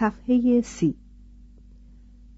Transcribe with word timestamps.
صفحه 0.00 0.60
سی 0.60 0.94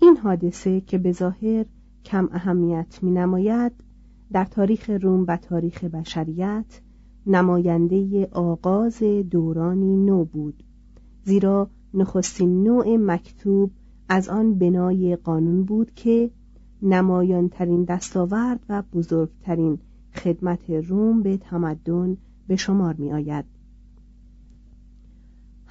این 0.00 0.16
حادثه 0.16 0.80
که 0.80 0.98
به 0.98 1.12
ظاهر 1.12 1.64
کم 2.04 2.28
اهمیت 2.32 2.98
می 3.02 3.10
نماید 3.10 3.72
در 4.32 4.44
تاریخ 4.44 4.90
روم 4.90 5.24
و 5.28 5.36
تاریخ 5.36 5.84
بشریت 5.84 6.80
نماینده 7.26 8.28
آغاز 8.32 9.02
دورانی 9.30 9.96
نو 9.96 10.24
بود 10.24 10.64
زیرا 11.24 11.70
نخستین 11.94 12.62
نوع 12.62 12.96
مکتوب 12.96 13.70
از 14.08 14.28
آن 14.28 14.54
بنای 14.54 15.16
قانون 15.16 15.64
بود 15.64 15.94
که 15.94 16.30
نمایانترین 16.82 17.84
دستاورد 17.84 18.60
و 18.68 18.82
بزرگترین 18.92 19.78
خدمت 20.14 20.70
روم 20.70 21.22
به 21.22 21.36
تمدن 21.36 22.16
به 22.48 22.56
شمار 22.56 22.94
می 22.94 23.12
آید. 23.12 23.61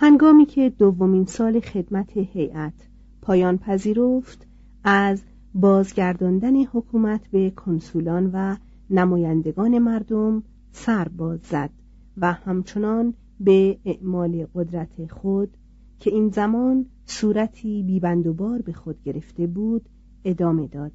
هنگامی 0.03 0.45
که 0.45 0.69
دومین 0.69 1.25
سال 1.25 1.59
خدمت 1.59 2.17
هیئت 2.17 2.73
پایان 3.21 3.57
پذیرفت 3.57 4.47
از 4.83 5.23
بازگرداندن 5.53 6.55
حکومت 6.55 7.27
به 7.27 7.49
کنسولان 7.49 8.29
و 8.33 8.55
نمایندگان 8.89 9.79
مردم 9.79 10.43
سر 10.71 11.07
باز 11.07 11.39
زد 11.39 11.69
و 12.17 12.33
همچنان 12.33 13.13
به 13.39 13.79
اعمال 13.85 14.47
قدرت 14.55 15.11
خود 15.11 15.57
که 15.99 16.11
این 16.11 16.29
زمان 16.29 16.85
صورتی 17.05 17.83
بیبندوبار 17.83 18.61
به 18.61 18.73
خود 18.73 19.03
گرفته 19.03 19.47
بود 19.47 19.89
ادامه 20.25 20.67
داد. 20.67 20.91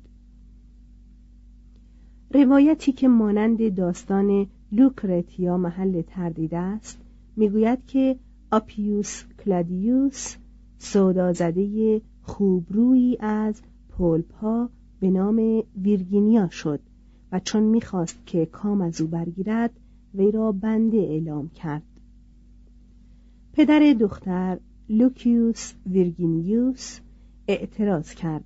روایتی 2.35 2.93
که 2.93 3.09
مانند 3.09 3.75
داستان 3.75 4.47
لوکرتیا 4.73 5.57
محل 5.57 6.03
تردید 6.03 6.55
است 6.55 7.03
می‌گوید 7.37 7.87
که 7.87 8.17
آپیوس 8.57 9.25
کلادیوس 9.45 10.37
سودازده 10.79 12.01
خوبرویی 12.23 13.17
از 13.21 13.63
پولپا 13.89 14.69
به 15.01 15.11
نام 15.11 15.63
ویرگینیا 15.83 16.49
شد 16.49 16.81
و 17.33 17.41
چون 17.41 17.63
می‌خواست 17.63 18.27
که 18.27 18.47
کام 18.47 18.81
از 18.81 19.01
او 19.01 19.07
برگیرد 19.07 19.71
وی 20.15 20.31
را 20.31 20.53
بنده 20.53 20.97
اعلام 20.97 21.49
کرد. 21.49 21.83
پدر 23.53 23.93
دختر 24.01 24.59
لوکیوس 24.89 25.73
ویرگینیوس 25.87 27.01
اعتراض 27.49 28.15
کرد. 28.15 28.45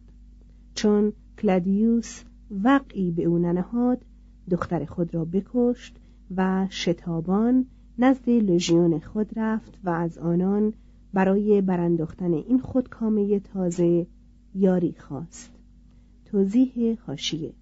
چون 0.75 1.13
کلادیوس 1.39 2.23
وقعی 2.51 3.11
به 3.11 3.25
او 3.25 3.39
ننهاد 3.39 4.05
دختر 4.51 4.85
خود 4.85 5.15
را 5.15 5.25
بکشت 5.25 5.97
و 6.37 6.67
شتابان 6.71 7.67
نزد 8.03 8.29
لژیون 8.29 8.99
خود 8.99 9.39
رفت 9.39 9.81
و 9.85 9.91
از 9.91 10.19
آنان 10.19 10.75
برای 11.13 11.61
برانداختن 11.61 12.33
این 12.33 12.59
خودکامه 12.59 13.41
تازه 13.41 14.07
یاری 14.55 14.95
خواست. 14.99 15.51
توضیح 16.25 16.99
حاشیه. 17.07 17.53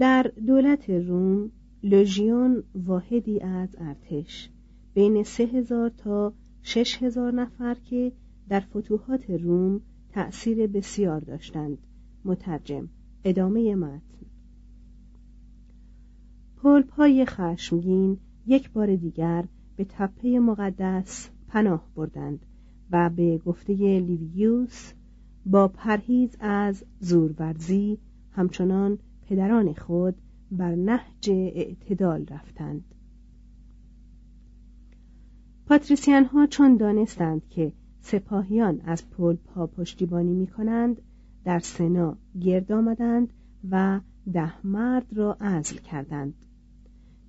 در 0.00 0.32
دولت 0.46 0.90
روم 0.90 1.50
لژیون 1.82 2.62
واحدی 2.74 3.40
از 3.40 3.76
ارتش 3.78 4.50
بین 4.94 5.22
سه 5.22 5.44
هزار 5.44 5.90
تا 5.90 6.32
شش 6.62 7.02
هزار 7.02 7.32
نفر 7.34 7.74
که 7.74 8.12
در 8.48 8.60
فتوحات 8.60 9.30
روم 9.30 9.80
تأثیر 10.08 10.66
بسیار 10.66 11.20
داشتند 11.20 11.78
مترجم 12.24 12.88
ادامه 13.24 13.74
متن. 13.74 14.29
پای 16.62 17.26
خشمگین 17.26 18.18
یک 18.46 18.70
بار 18.70 18.96
دیگر 18.96 19.44
به 19.76 19.86
تپه 19.88 20.38
مقدس 20.38 21.30
پناه 21.48 21.84
بردند 21.96 22.46
و 22.90 23.10
به 23.10 23.38
گفته 23.38 23.72
لیویوس 24.00 24.92
با 25.46 25.68
پرهیز 25.68 26.36
از 26.40 26.84
زورورزی 27.00 27.98
همچنان 28.32 28.98
پدران 29.28 29.74
خود 29.74 30.14
بر 30.52 30.74
نهج 30.74 31.30
اعتدال 31.30 32.26
رفتند. 32.30 32.84
پاتریسیان 35.66 36.24
ها 36.24 36.46
چون 36.46 36.76
دانستند 36.76 37.42
که 37.50 37.72
سپاهیان 38.00 38.80
از 38.80 39.10
پولپا 39.10 39.66
پشتیبانی 39.66 40.34
می 40.34 40.46
کنند 40.46 41.02
در 41.44 41.58
سنا 41.58 42.16
گرد 42.40 42.72
آمدند 42.72 43.32
و 43.70 44.00
ده 44.32 44.66
مرد 44.66 45.06
را 45.12 45.36
عزل 45.40 45.76
کردند. 45.76 46.34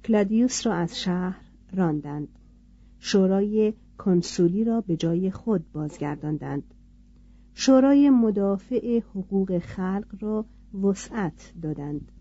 کلادیوس 0.03 0.67
را 0.67 0.73
از 0.73 1.01
شهر 1.01 1.41
راندند. 1.73 2.27
شورای 2.99 3.73
کنسولی 3.97 4.63
را 4.63 4.81
به 4.81 4.95
جای 4.95 5.31
خود 5.31 5.71
بازگرداندند. 5.71 6.63
شورای 7.53 8.09
مدافع 8.09 8.99
حقوق 8.99 9.59
خلق 9.59 10.15
را 10.19 10.45
وسعت 10.83 11.53
دادند. 11.61 12.11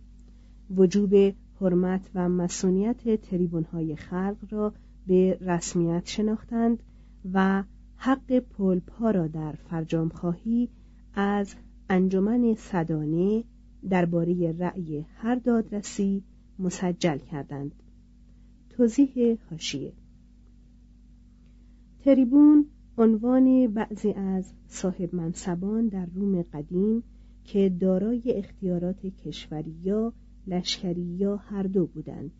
وجوب 0.76 1.14
حرمت 1.60 2.10
و 2.14 2.28
مسئولیت 2.28 3.20
تریبونهای 3.20 3.96
خلق 3.96 4.36
را 4.50 4.72
به 5.06 5.38
رسمیت 5.40 6.06
شناختند 6.06 6.82
و 7.32 7.64
حق 7.96 8.38
پولپا 8.38 9.10
را 9.10 9.26
در 9.26 9.52
فرجام 9.52 10.08
خواهی 10.08 10.68
از 11.14 11.54
انجمن 11.88 12.54
صدانه 12.54 13.44
درباره 13.90 14.52
رأی 14.58 15.06
هر 15.16 15.34
دادرسی 15.34 16.22
مسجل 16.60 17.18
کردند. 17.18 17.74
توضیح 18.70 19.38
حاشیه. 19.50 19.92
تریبون 22.04 22.66
عنوان 22.98 23.66
بعضی 23.66 24.12
از 24.12 24.52
صاحب 24.68 25.14
منصبان 25.14 25.88
در 25.88 26.06
روم 26.14 26.42
قدیم 26.42 27.02
که 27.44 27.68
دارای 27.80 28.22
اختیارات 28.26 29.06
کشوری 29.06 29.76
یا 29.82 30.12
لشکری 30.46 31.02
یا 31.02 31.36
هر 31.36 31.62
دو 31.62 31.86
بودند. 31.86 32.30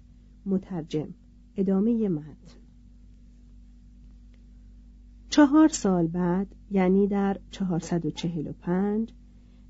مترجم 0.46 1.08
ادامه 1.56 2.08
متن. 2.08 2.60
چهار 5.30 5.68
سال 5.68 6.06
بعد 6.06 6.46
یعنی 6.70 7.06
در 7.06 7.36
445 7.50 9.12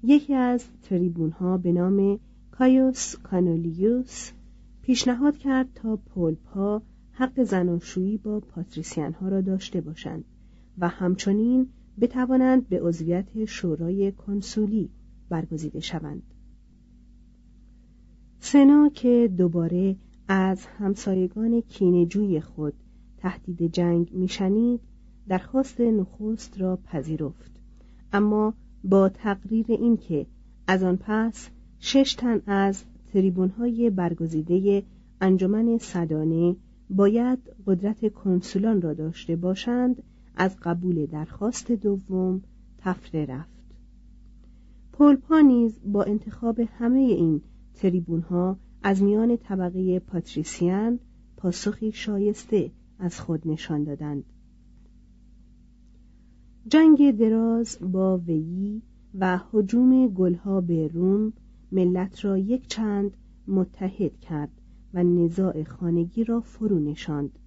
یکی 0.03 0.34
از 0.34 0.65
تریبون 0.82 1.31
ها 1.31 1.59
به 1.59 1.72
نام 1.72 2.21
کایوس 2.50 3.17
کانولیوس 3.17 4.31
پیشنهاد 4.83 5.39
کرد 5.39 5.69
تا 5.75 5.97
پولپا 5.97 6.83
حق 7.13 7.43
زناشویی 7.43 8.17
با 8.17 8.41
پاتریسیان 8.41 9.13
ها 9.13 9.29
را 9.29 9.41
داشته 9.41 9.81
باشند 9.81 10.25
و 10.79 10.89
همچنین 10.89 11.69
بتوانند 12.01 12.69
به 12.69 12.81
عضویت 12.83 13.45
شورای 13.45 14.13
کنسولی 14.13 14.91
برگزیده 15.29 15.81
شوند. 15.81 16.23
سنا 18.41 18.89
که 18.89 19.31
دوباره 19.39 19.97
از 20.29 20.67
همسایگان 20.67 21.61
کینجوی 21.61 22.41
خود 22.41 22.75
تهدید 23.19 23.73
جنگ 23.73 24.12
میشنید 24.12 24.81
درخواست 25.29 25.81
نخست 25.81 26.61
را 26.61 26.76
پذیرفت. 26.76 27.50
اما 28.12 28.55
با 28.85 29.09
تقریر 29.09 29.67
اینکه 29.69 30.26
از 30.67 30.83
آن 30.83 30.97
پس 30.97 31.49
شش 31.79 32.15
تن 32.15 32.43
از 32.47 32.85
تریبونهای 33.12 33.91
برگزیده 33.91 34.83
انجمن 35.21 35.79
صدانه 35.79 36.57
باید 36.91 37.39
قدرت 37.67 38.12
کنسولان 38.12 38.83
را 38.83 38.95
داشته 38.95 39.37
باشند 39.37 40.03
از 40.35 40.57
قبول 40.62 41.07
درخواست 41.07 41.73
دوم 41.73 42.43
تفره 42.79 43.27
رفت. 43.27 43.61
پولپا 44.93 45.41
نیز 45.41 45.79
با 45.85 46.03
انتخاب 46.03 46.61
همه 46.61 46.99
این 46.99 47.41
تریبون 47.75 48.21
ها 48.21 48.57
از 48.83 49.03
میان 49.03 49.37
طبقه 49.37 49.99
پاتریسیان 49.99 50.99
پاسخی 51.37 51.93
شایسته 51.93 52.71
از 52.99 53.21
خود 53.21 53.49
نشان 53.49 53.85
دادند. 53.85 54.25
جنگ 56.67 57.19
دراز 57.19 57.79
با 57.81 58.19
ویی 58.19 58.83
و 59.15 59.41
حجوم 59.53 60.09
گلها 60.09 60.61
به 60.61 60.89
روم 60.89 61.33
ملت 61.72 62.25
را 62.25 62.38
یک 62.38 62.69
چند 62.69 63.17
متحد 63.49 64.20
کرد 64.20 64.50
و 64.94 65.05
نزاع 65.05 65.64
خانگی 65.64 66.25
را 66.25 66.40
فرو 66.40 66.78
نشاند. 66.78 67.38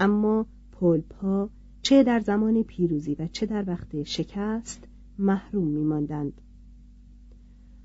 اما 0.00 0.46
پولپا 0.72 1.50
چه 1.82 2.02
در 2.02 2.20
زمان 2.20 2.62
پیروزی 2.62 3.14
و 3.14 3.26
چه 3.26 3.46
در 3.46 3.64
وقت 3.66 4.02
شکست 4.02 4.88
محروم 5.18 5.68
میماندند. 5.68 6.40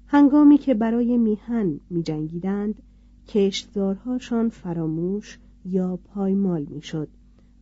هنگامی 0.08 0.58
که 0.58 0.74
برای 0.74 1.18
میهن 1.18 1.80
میجنگیدند 1.90 2.82
کشتزارهاشان 3.28 4.50
فراموش 4.50 5.40
یا 5.66 5.98
پایمال 5.98 6.66
می‌شد 6.70 7.10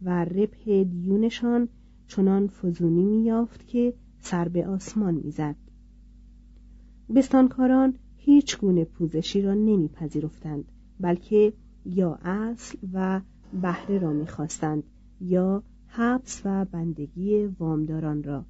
و 0.02 0.26
ربح 0.26 0.84
دیونشان 0.84 1.70
چنان 2.08 2.48
فزونی 2.48 3.04
میافت 3.04 3.68
که 3.68 3.94
سر 4.20 4.48
به 4.48 4.68
آسمان 4.68 5.14
می‌زد. 5.14 5.56
بستانکاران 7.16 7.96
هیچ 8.18 8.58
گونه 8.58 8.86
پوزشی 8.86 9.42
را 9.42 9.54
نمیپذیرفتند 9.54 10.66
بلکه 11.00 11.54
یا 11.86 12.20
اصل 12.24 12.78
و 12.94 13.22
بهره 13.62 14.00
را 14.00 14.14
می‌خواستند 14.14 14.84
یا 15.22 15.64
حبس 15.88 16.42
و 16.46 16.66
بندگی 16.66 17.46
وامداران 17.46 18.24
را. 18.24 18.46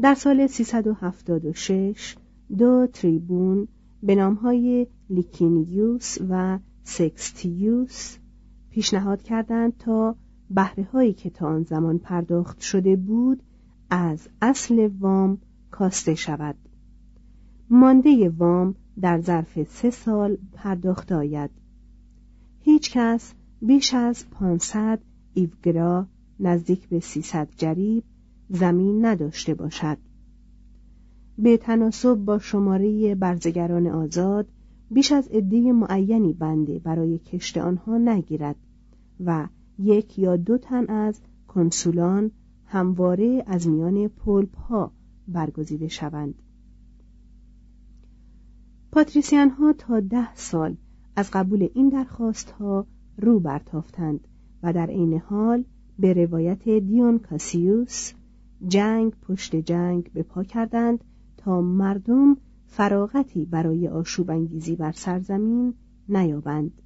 در 0.00 0.14
سال 0.14 0.46
376 0.46 2.16
دو 2.58 2.86
تریبون 2.92 3.68
به 4.02 4.14
نامهای 4.14 4.86
لیکینیوس 5.10 6.18
و 6.28 6.58
سکستیوس 6.82 8.16
پیشنهاد 8.70 9.22
کردند 9.22 9.76
تا 9.78 10.16
بهره 10.50 10.84
هایی 10.84 11.12
که 11.12 11.30
تا 11.30 11.46
آن 11.46 11.62
زمان 11.62 11.98
پرداخت 11.98 12.60
شده 12.60 12.96
بود 12.96 13.42
از 13.90 14.28
اصل 14.42 14.90
وام 15.00 15.38
کاسته 15.70 16.14
شود. 16.14 16.54
مانده 17.70 18.28
وام 18.28 18.74
در 19.00 19.20
ظرف 19.20 19.62
سه 19.62 19.90
سال 19.90 20.36
پرداخت 20.52 21.12
آید. 21.12 21.50
هیچ 22.60 22.90
کس 22.90 23.34
بیش 23.62 23.94
از 23.94 24.30
500 24.30 25.00
ایوگرا 25.34 26.06
نزدیک 26.40 26.88
به 26.88 27.00
300 27.00 27.48
جریب 27.56 28.04
زمین 28.48 29.04
نداشته 29.04 29.54
باشد. 29.54 29.98
به 31.38 31.56
تناسب 31.56 32.14
با 32.14 32.38
شماره 32.38 33.14
برزگران 33.14 33.86
آزاد 33.86 34.48
بیش 34.90 35.12
از 35.12 35.28
عده 35.28 35.72
معینی 35.72 36.32
بنده 36.32 36.78
برای 36.78 37.18
کشت 37.18 37.58
آنها 37.58 37.98
نگیرد 37.98 38.56
و 39.24 39.48
یک 39.78 40.18
یا 40.18 40.36
دو 40.36 40.58
تن 40.58 40.86
از 40.86 41.20
کنسولان 41.48 42.30
همواره 42.72 43.44
از 43.46 43.68
میان 43.68 44.08
پلپ 44.08 44.56
ها 44.56 44.92
برگزیده 45.28 45.88
شوند. 45.88 46.34
پاتریسیان 48.92 49.50
ها 49.50 49.72
تا 49.72 50.00
ده 50.00 50.34
سال 50.34 50.76
از 51.16 51.30
قبول 51.32 51.68
این 51.74 51.88
درخواست 51.88 52.50
ها 52.50 52.86
رو 53.18 53.40
برتافتند 53.40 54.28
و 54.62 54.72
در 54.72 54.86
عین 54.86 55.18
حال 55.18 55.64
به 55.98 56.12
روایت 56.12 56.68
دیون 56.68 57.18
کاسیوس 57.18 58.12
جنگ 58.68 59.12
پشت 59.12 59.56
جنگ 59.56 60.12
به 60.12 60.22
پا 60.22 60.44
کردند 60.44 61.04
تا 61.36 61.60
مردم 61.60 62.36
فراغتی 62.66 63.44
برای 63.44 63.88
آشوب 63.88 64.30
انگیزی 64.30 64.76
بر 64.76 64.92
سرزمین 64.92 65.74
نیابند. 66.08 66.82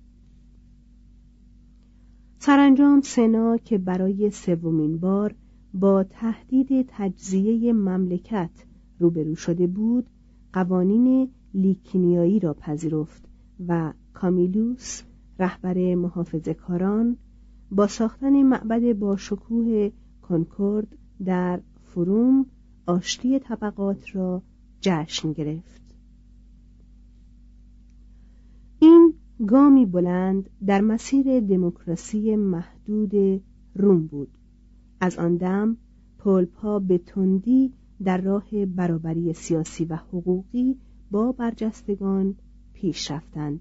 سرانجام 2.38 3.00
سنا 3.00 3.56
که 3.56 3.78
برای 3.78 4.30
سومین 4.30 4.98
بار 4.98 5.34
با 5.74 6.04
تهدید 6.04 6.86
تجزیه 6.88 7.72
مملکت 7.72 8.50
روبرو 8.98 9.34
شده 9.34 9.66
بود 9.66 10.06
قوانین 10.52 11.30
لیکینیایی 11.54 12.40
را 12.40 12.54
پذیرفت 12.54 13.28
و 13.68 13.92
کامیلوس 14.12 15.02
رهبر 15.38 15.94
محافظه 15.94 16.54
کاران 16.54 17.16
با 17.70 17.86
ساختن 17.86 18.42
معبد 18.42 18.92
با 18.92 19.16
شکوه 19.16 19.90
کنکورد 20.22 20.98
در 21.24 21.60
فروم 21.84 22.46
آشتی 22.86 23.38
طبقات 23.38 24.16
را 24.16 24.42
جشن 24.80 25.32
گرفت. 25.32 25.82
این 28.78 29.14
گامی 29.46 29.86
بلند 29.86 30.50
در 30.66 30.80
مسیر 30.80 31.40
دموکراسی 31.40 32.36
محدود 32.36 33.42
روم 33.74 34.06
بود. 34.06 34.28
از 35.04 35.18
آن 35.18 35.36
دم 35.36 35.76
پولپا 36.18 36.78
به 36.78 36.98
تندی 36.98 37.72
در 38.04 38.20
راه 38.20 38.66
برابری 38.66 39.32
سیاسی 39.32 39.84
و 39.84 39.96
حقوقی 39.96 40.76
با 41.10 41.32
برجستگان 41.32 42.34
پیش 42.72 43.10
رفتند. 43.10 43.60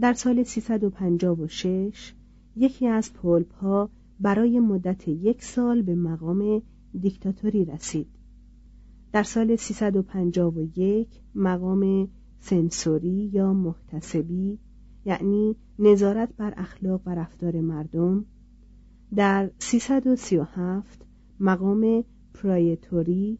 در 0.00 0.12
سال 0.12 0.42
356 0.42 2.14
یکی 2.56 2.86
از 2.86 3.12
پولپا 3.12 3.90
برای 4.20 4.60
مدت 4.60 5.08
یک 5.08 5.44
سال 5.44 5.82
به 5.82 5.94
مقام 5.94 6.62
دیکتاتوری 7.00 7.64
رسید. 7.64 8.08
در 9.12 9.22
سال 9.22 9.56
351 9.56 11.08
مقام 11.34 12.08
سنسوری 12.40 13.30
یا 13.32 13.52
محتسبی 13.52 14.58
یعنی 15.04 15.56
نظارت 15.78 16.36
بر 16.36 16.54
اخلاق 16.56 17.02
و 17.06 17.14
رفتار 17.14 17.60
مردم 17.60 18.24
در 19.16 19.50
337 19.58 21.06
مقام 21.40 22.04
پرایتوری 22.34 23.38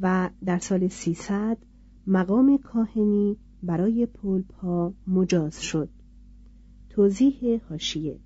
و 0.00 0.30
در 0.44 0.58
سال 0.58 0.88
300 0.88 1.58
مقام 2.06 2.58
کاهنی 2.58 3.36
برای 3.62 4.06
پولپا 4.06 4.94
مجاز 5.06 5.62
شد. 5.62 5.88
توضیح 6.90 7.60
هاشیه 7.68 8.18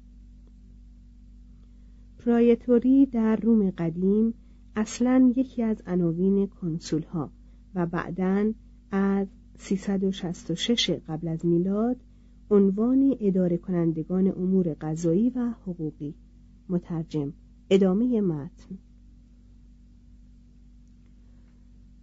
پرایتوری 2.19 3.07
در 3.07 3.37
روم 3.37 3.71
قدیم 3.71 4.35
اصلا 4.77 5.33
یکی 5.37 5.63
از 5.63 5.83
عناوین 5.87 6.47
کنسول 6.47 7.03
ها 7.03 7.31
و 7.75 7.87
بعدا 7.87 8.53
از 8.91 9.27
366 9.59 10.91
قبل 10.91 11.29
از 11.29 11.47
میلاد 11.47 11.97
عنوان 12.51 13.17
اداره 13.21 13.57
کنندگان 13.57 14.27
امور 14.27 14.75
غذایی 14.75 15.31
و 15.31 15.51
حقوقی. 15.51 16.15
مترجم 16.71 17.33
ادامه 17.71 18.21
متن. 18.21 18.79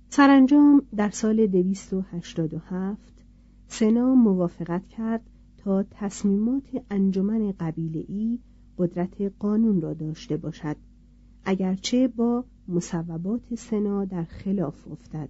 سرانجام 0.10 0.82
در 0.96 1.10
سال 1.10 1.48
287 1.48 3.14
سنا 3.68 4.16
موافقت 4.16 4.88
کرد 4.88 5.30
تا 5.58 5.84
تصمیمات 5.84 6.84
انجمن 6.92 7.54
ای 8.08 8.40
قدرت 8.78 9.22
قانون 9.40 9.82
را 9.82 9.94
داشته 9.94 10.38
باشد 10.38 10.76
اگرچه 11.46 12.08
با 12.08 12.46
مصوبات 12.68 13.56
سنا 13.56 14.06
در 14.06 14.24
خلاف 14.24 14.88
افتد. 14.88 15.30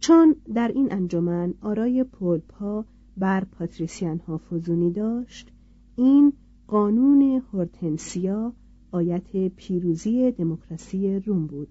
چون 0.00 0.36
در 0.54 0.68
این 0.68 0.92
انجمن 0.92 1.54
آرای 1.60 2.04
پولپا 2.04 2.84
بر 3.16 3.44
پاتریسیان 3.44 4.18
ها 4.18 4.38
فزونی 4.38 4.90
داشت 4.90 5.52
این 5.96 6.32
قانون 6.68 7.42
هورتنسیا 7.52 8.52
آیت 8.92 9.48
پیروزی 9.48 10.30
دموکراسی 10.30 11.18
روم 11.18 11.46
بود. 11.46 11.68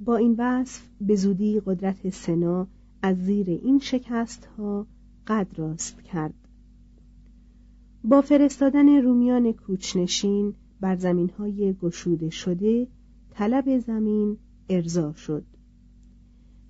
با 0.00 0.16
این 0.16 0.34
وصف 0.38 0.88
به 1.00 1.16
زودی 1.16 1.60
قدرت 1.60 2.10
سنا 2.10 2.66
از 3.02 3.16
زیر 3.16 3.50
این 3.50 3.78
شکست 3.78 4.44
ها 4.44 4.86
قد 5.26 5.46
راست 5.56 6.02
کرد. 6.02 6.34
با 8.04 8.20
فرستادن 8.20 9.02
رومیان 9.02 9.52
کوچنشین 9.52 10.54
بر 10.80 10.96
زمین 10.96 11.30
های 11.30 11.72
گشوده 11.72 12.30
شده 12.30 12.86
طلب 13.30 13.78
زمین 13.78 14.36
ارضا 14.68 15.12
شد. 15.12 15.44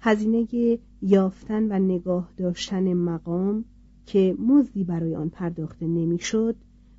هزینه 0.00 0.78
یافتن 1.02 1.72
و 1.72 1.78
نگاه 1.78 2.32
داشتن 2.36 2.92
مقام 2.92 3.64
که 4.06 4.36
مزدی 4.38 4.84
برای 4.84 5.14
آن 5.14 5.28
پرداخته 5.28 5.86
نمی‌شد 5.86 6.56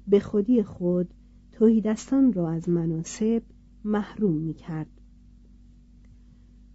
به 0.08 0.20
خودی 0.20 0.64
خود 0.64 1.14
توهیدستان 1.52 2.34
را 2.34 2.50
از 2.50 2.70
مناسب 2.70 3.44
محروم 3.84 4.34
می 4.34 4.54
کرد. 4.54 4.88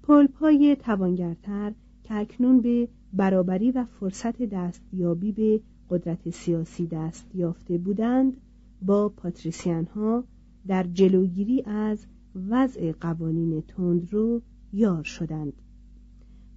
پلپای 0.02 0.76
توانگرتر 0.76 1.72
که 2.04 2.14
اکنون 2.14 2.60
به 2.60 2.88
برابری 3.12 3.70
و 3.70 3.84
فرصت 3.84 4.42
دستیابی 4.42 5.32
به 5.32 5.60
قدرت 5.90 6.30
سیاسی 6.30 6.86
دست 6.86 7.34
یافته 7.34 7.78
بودند 7.78 8.36
با 8.82 9.08
پاتریسیان 9.08 9.84
ها 9.84 10.24
در 10.66 10.82
جلوگیری 10.82 11.62
از 11.62 12.06
وضع 12.48 12.92
قوانین 12.92 13.62
رو 14.10 14.42
یار 14.72 15.02
شدند 15.02 15.52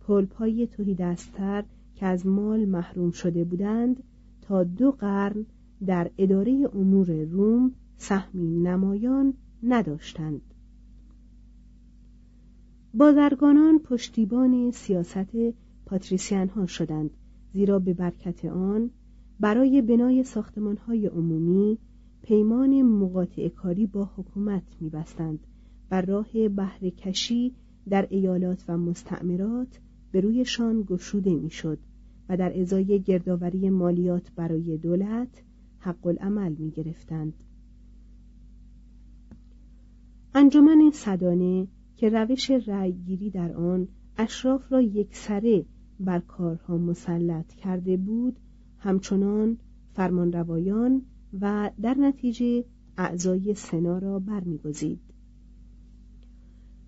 پلپای 0.02 0.68
توهی 0.68 0.96
دستتر 0.96 1.64
که 2.02 2.08
از 2.08 2.28
مال 2.28 2.66
محروم 2.66 3.12
شده 3.12 3.44
بودند 3.44 4.04
تا 4.42 4.64
دو 4.64 4.92
قرن 4.92 5.46
در 5.86 6.12
اداره 6.18 6.70
امور 6.74 7.24
روم 7.24 7.72
سهمی 7.98 8.60
نمایان 8.60 9.34
نداشتند. 9.64 10.42
بازرگانان 12.94 13.80
پشتیبان 13.80 14.72
سیاست 14.72 15.36
پاتریسیان 15.86 16.48
ها 16.48 16.66
شدند 16.66 17.12
زیرا 17.54 17.80
به 17.80 17.94
برکت 17.94 18.46
آن 18.46 18.90
برای 19.40 19.82
بنای 19.82 20.24
ساختمان 20.24 20.78
های 20.78 21.08
عمومی 21.08 21.78
پیمان 22.22 22.82
مقاطع 22.82 23.48
کاری 23.48 23.88
با 23.88 24.10
حکومت 24.16 24.64
میبستند 24.80 25.40
و 25.92 26.02
راه 26.02 26.50
بهره 26.50 26.92
کشی 26.92 27.56
در 27.90 28.08
ایالات 28.10 28.64
و 28.68 28.78
مستعمرات 28.78 29.80
به 30.12 30.22
رویشان 30.22 30.82
گشوده 30.82 31.36
می‌شد. 31.36 31.80
و 32.30 32.38
در 32.38 32.60
ازای 32.60 33.00
گردآوری 33.00 33.70
مالیات 33.70 34.32
برای 34.36 34.78
دولت 34.78 35.44
حق 35.80 36.08
العمل 36.08 36.56
می 36.60 36.72
گرفتند. 36.72 37.34
انجمن 40.34 40.92
صدانه 40.94 41.68
که 41.98 42.10
روش 42.10 42.52
رأیگیری 42.52 43.30
در 43.30 43.54
آن 43.54 43.88
اشراف 44.18 44.72
را 44.72 44.82
یکسره 44.82 45.66
بر 46.00 46.20
کارها 46.20 46.78
مسلط 46.78 47.54
کرده 47.54 47.98
بود 47.98 48.40
همچنان 48.78 49.58
فرمانروایان 49.94 51.02
و 51.42 51.72
در 51.82 51.94
نتیجه 51.94 52.66
اعضای 52.98 53.54
سنا 53.56 53.98
را 53.98 54.20
برمیگزید 54.20 55.00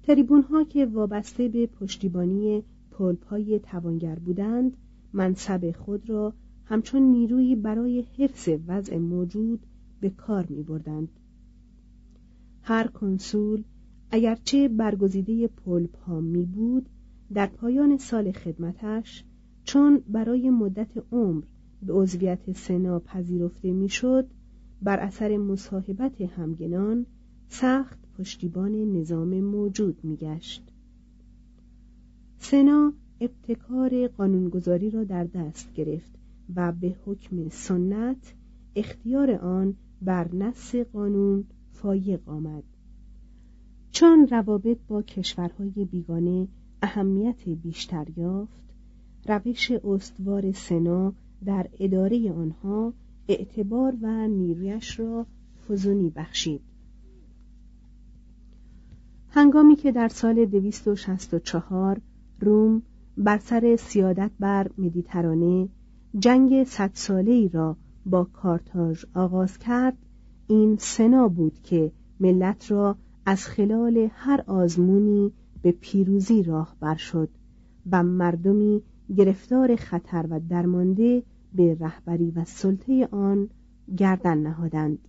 تریبون 0.04 0.42
ها 0.42 0.63
که 0.63 0.86
وابسته 0.86 1.48
به 1.48 1.68
پشتیبانی 1.68 2.63
پلپای 2.92 3.60
توانگر 3.60 4.16
بودند 4.16 4.78
منصب 5.13 5.72
خود 5.72 6.10
را 6.10 6.34
همچون 6.65 7.01
نیروی 7.01 7.55
برای 7.55 8.05
حفظ 8.17 8.50
وضع 8.67 8.98
موجود 8.98 9.60
به 10.00 10.10
کار 10.10 10.46
می 10.50 10.63
بردند. 10.63 11.10
هر 12.62 12.88
کنسول 12.88 13.63
اگرچه 14.12 14.67
برگزیده 14.67 15.48
پلپا 15.48 16.20
می 16.20 16.46
بود 16.46 16.89
در 17.34 17.48
پایان 17.48 17.98
سال 17.98 18.32
خدمتش 18.32 19.24
چون 19.63 20.01
برای 20.08 20.50
مدت 20.50 21.03
عمر 21.12 21.43
به 21.82 21.93
عضویت 21.93 22.51
سنا 22.51 23.00
پذیرفته 23.00 23.74
می‌شد 23.74 24.27
بر 24.82 25.00
اثر 25.00 25.38
مصاحبت 25.38 26.22
همگنان 26.22 27.05
سخت 27.48 28.00
پشتیبان 28.17 28.72
نظام 28.72 29.39
موجود 29.39 30.00
میگشت 30.03 30.72
سنا 32.38 32.93
ابتکار 33.22 34.08
قانونگذاری 34.08 34.89
را 34.89 35.03
در 35.03 35.24
دست 35.24 35.74
گرفت 35.74 36.12
و 36.55 36.72
به 36.72 36.96
حکم 37.05 37.50
سنت 37.50 38.34
اختیار 38.75 39.32
آن 39.32 39.75
بر 40.01 40.36
نص 40.36 40.75
قانون 40.75 41.46
فایق 41.72 42.29
آمد. 42.29 42.63
چون 43.91 44.27
روابط 44.27 44.77
با 44.88 45.01
کشورهای 45.01 45.86
بیگانه 45.86 46.48
اهمیت 46.82 47.50
بیشتر 47.50 48.08
یافت 48.17 48.63
روش 49.25 49.72
استوار 49.72 50.51
سنا 50.51 51.13
در 51.46 51.70
اداره 51.79 52.32
آنها 52.32 52.93
اعتبار 53.27 53.98
و 54.01 54.27
نیرویش 54.27 55.00
را 55.00 55.25
فزونی 55.67 56.10
بخشید. 56.10 56.62
هنگامی 59.29 59.75
که 59.75 59.91
در 59.91 60.08
سال 60.08 60.46
264 60.46 62.01
روم 62.39 62.82
بر 63.17 63.38
سر 63.38 63.75
سیادت 63.75 64.32
بر 64.39 64.72
مدیترانه 64.77 65.70
جنگ 66.20 66.63
صد 66.63 66.91
ساله 66.93 67.32
ای 67.32 67.50
را 67.50 67.77
با 68.05 68.24
کارتاژ 68.24 69.05
آغاز 69.13 69.58
کرد. 69.58 69.98
این 70.48 70.77
سنا 70.79 71.27
بود 71.27 71.60
که 71.63 71.91
ملت 72.20 72.72
را 72.72 72.96
از 73.25 73.46
خلال 73.48 74.10
هر 74.13 74.43
آزمونی 74.48 75.32
به 75.62 75.72
پیروزی 75.72 76.43
راه 76.43 76.75
بر 76.79 76.96
شد 76.96 77.29
و 77.91 78.03
مردمی 78.03 78.82
گرفتار 79.17 79.75
خطر 79.75 80.27
و 80.29 80.39
درمانده 80.50 81.24
به 81.53 81.77
رهبری 81.79 82.32
و 82.32 82.46
سلطه 82.46 83.08
آن 83.12 83.50
گردن 83.98 84.38
نهادند. 84.38 85.08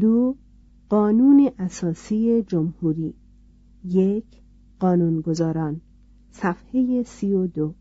دو 0.00 0.36
قانون 0.88 1.50
اساسی 1.58 2.42
جمهوری. 2.42 3.14
یک 3.84 4.41
قانونگذاران. 4.82 5.80
صفحه 6.30 7.02
سی 7.02 7.34
و 7.34 7.46
دو. 7.46 7.74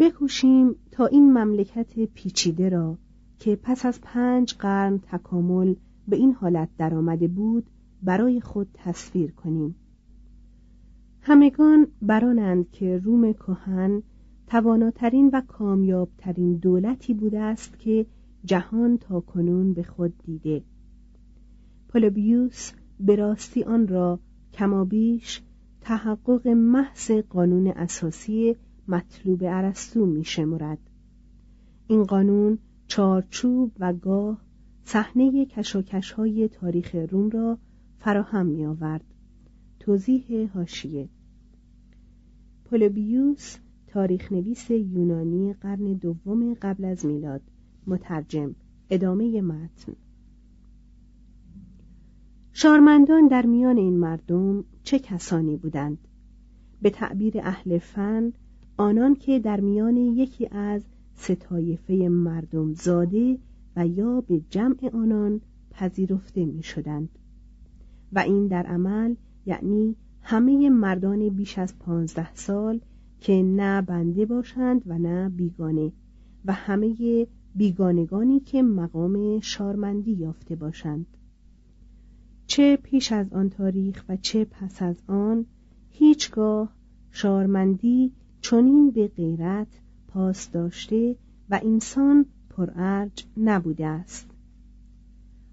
بکوشیم 0.00 0.74
تا 0.90 1.06
این 1.06 1.38
مملکت 1.38 2.04
پیچیده 2.04 2.68
را 2.68 2.98
که 3.38 3.56
پس 3.56 3.86
از 3.86 4.00
پنج 4.00 4.54
قرن 4.54 4.98
تکامل 4.98 5.74
به 6.08 6.16
این 6.16 6.32
حالت 6.32 6.68
درآمده 6.78 7.28
بود 7.28 7.66
برای 8.02 8.40
خود 8.40 8.68
تصویر 8.74 9.30
کنیم. 9.30 9.74
همگان 11.20 11.86
برانند 12.02 12.70
که 12.70 12.98
روم 12.98 13.32
کهن 13.32 14.02
تواناترین 14.46 15.30
و 15.32 15.40
کامیابترین 15.40 16.56
دولتی 16.56 17.14
بوده 17.14 17.40
است 17.40 17.78
که 17.78 18.06
جهان 18.44 18.98
تا 18.98 19.20
کنون 19.20 19.72
به 19.72 19.82
خود 19.82 20.14
دیده. 20.24 20.62
پولبیوس 21.88 22.72
به 23.00 23.16
راستی 23.16 23.62
آن 23.62 23.88
را 23.88 24.20
کمابیش 24.52 25.42
تحقق 25.80 26.48
محض 26.48 27.10
قانون 27.10 27.66
اساسی 27.66 28.56
مطلوب 28.88 29.42
ارسطو 29.42 30.06
می 30.06 30.24
شمرد. 30.24 30.78
این 31.86 32.04
قانون 32.04 32.58
چارچوب 32.86 33.72
و 33.78 33.92
گاه 33.92 34.40
صحنه 34.84 35.46
کشاکش 35.46 36.12
های 36.12 36.48
تاریخ 36.48 36.94
روم 36.94 37.30
را 37.30 37.58
فراهم 37.98 38.46
می 38.46 38.66
آورد. 38.66 39.04
توضیح 39.80 40.50
هاشیه 40.54 41.08
پولوبیوس 42.64 43.56
تاریخ 43.86 44.32
نویس 44.32 44.70
یونانی 44.70 45.52
قرن 45.52 45.92
دوم 45.92 46.54
قبل 46.54 46.84
از 46.84 47.06
میلاد 47.06 47.40
مترجم 47.86 48.54
ادامه 48.90 49.40
متن 49.40 49.92
شارمندان 52.60 53.28
در 53.28 53.46
میان 53.46 53.76
این 53.76 53.98
مردم 53.98 54.64
چه 54.82 54.98
کسانی 54.98 55.56
بودند؟ 55.56 55.98
به 56.82 56.90
تعبیر 56.90 57.40
اهل 57.40 57.78
فن 57.78 58.32
آنان 58.76 59.14
که 59.14 59.38
در 59.38 59.60
میان 59.60 59.96
یکی 59.96 60.48
از 60.50 60.82
ستایفه 61.14 61.94
مردم 61.94 62.72
زاده 62.72 63.38
و 63.76 63.86
یا 63.86 64.20
به 64.20 64.40
جمع 64.50 64.90
آنان 64.92 65.40
پذیرفته 65.70 66.44
می 66.44 66.62
شدند 66.62 67.08
و 68.12 68.18
این 68.18 68.46
در 68.46 68.66
عمل 68.66 69.14
یعنی 69.46 69.96
همه 70.22 70.70
مردان 70.70 71.28
بیش 71.28 71.58
از 71.58 71.78
پانزده 71.78 72.34
سال 72.34 72.80
که 73.20 73.42
نه 73.42 73.82
بنده 73.82 74.26
باشند 74.26 74.82
و 74.86 74.98
نه 74.98 75.28
بیگانه 75.28 75.92
و 76.44 76.52
همه 76.52 77.26
بیگانگانی 77.54 78.40
که 78.40 78.62
مقام 78.62 79.40
شارمندی 79.40 80.12
یافته 80.12 80.56
باشند. 80.56 81.06
چه 82.48 82.76
پیش 82.76 83.12
از 83.12 83.32
آن 83.32 83.50
تاریخ 83.50 84.04
و 84.08 84.16
چه 84.16 84.44
پس 84.44 84.82
از 84.82 84.96
آن 85.06 85.46
هیچگاه 85.90 86.72
شارمندی 87.10 88.12
چنین 88.40 88.90
به 88.90 89.08
غیرت 89.08 89.66
پاس 90.08 90.50
داشته 90.50 91.16
و 91.50 91.60
انسان 91.62 92.26
پرارج 92.50 93.26
نبوده 93.36 93.86
است. 93.86 94.30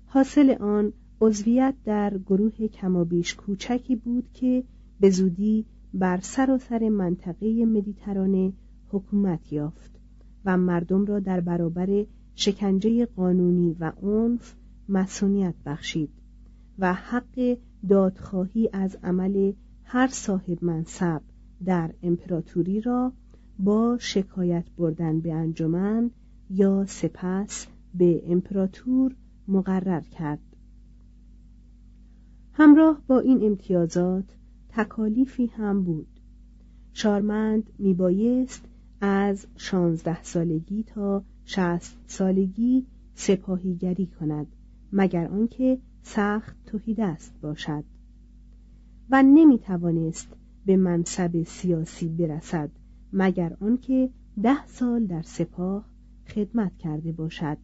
حاصل 0.06 0.56
آن 0.60 0.94
عضویت 1.22 1.76
در 1.86 2.18
گروه 2.18 2.68
کمابیش 2.68 3.36
کوچکی 3.36 3.96
بود 3.96 4.30
که 4.34 4.64
به 5.00 5.10
زودی 5.10 5.66
بر 5.94 6.20
سراسر 6.22 6.90
منطقه 6.90 7.66
مدیترانه 7.66 8.54
حکومت 8.90 9.54
یافت 9.54 9.92
و 10.46 10.58
مردم 10.58 11.06
را 11.06 11.20
در 11.20 11.40
برابر 11.40 12.06
شکنجه 12.36 13.06
قانونی 13.06 13.76
و 13.80 13.92
عنف 14.02 14.56
مسئولیت 14.90 15.56
بخشید. 15.66 16.25
و 16.80 16.94
حق 16.94 17.58
دادخواهی 17.90 18.70
از 18.74 18.98
عمل 19.04 19.54
هر 19.84 20.08
صاحب 20.08 20.64
منصب 20.64 21.22
در 21.66 21.94
امپراتوری 22.04 22.82
را 22.82 23.14
با 23.60 23.98
شکایت 24.00 24.66
بردن 24.78 25.20
به 25.20 25.34
انجمن 25.34 26.12
یا 26.50 26.86
سپس 26.86 27.68
به 27.94 28.22
امپراتور 28.26 29.16
مقرر 29.48 30.02
کرد. 30.02 30.40
همراه 32.54 33.02
با 33.08 33.20
این 33.20 33.44
امتیازات 33.44 34.26
تکالیفی 34.70 35.46
هم 35.46 35.84
بود. 35.84 36.08
شارمند 36.94 37.70
میبایست 37.80 38.66
از 39.02 39.48
شانزده 39.58 40.24
سالگی 40.24 40.84
تا 40.84 41.24
شست 41.46 41.98
سالگی 42.08 42.86
سپاهیگری 43.14 44.06
کند. 44.06 44.48
مگر 44.92 45.28
آنکه 45.28 45.80
سخت 46.02 46.56
توهیدست 46.66 47.34
باشد. 47.42 47.84
و 49.10 49.24
نمی‌توانست 49.24 50.36
به 50.66 50.78
منصب 50.78 51.44
سیاسی 51.44 52.10
برسد 52.10 52.70
مگر 53.14 53.58
آنکه 53.62 54.10
ده 54.44 54.68
سال 54.68 55.06
در 55.06 55.22
سپاه 55.22 55.86
خدمت 56.28 56.78
کرده 56.78 57.12
باشد. 57.12 57.58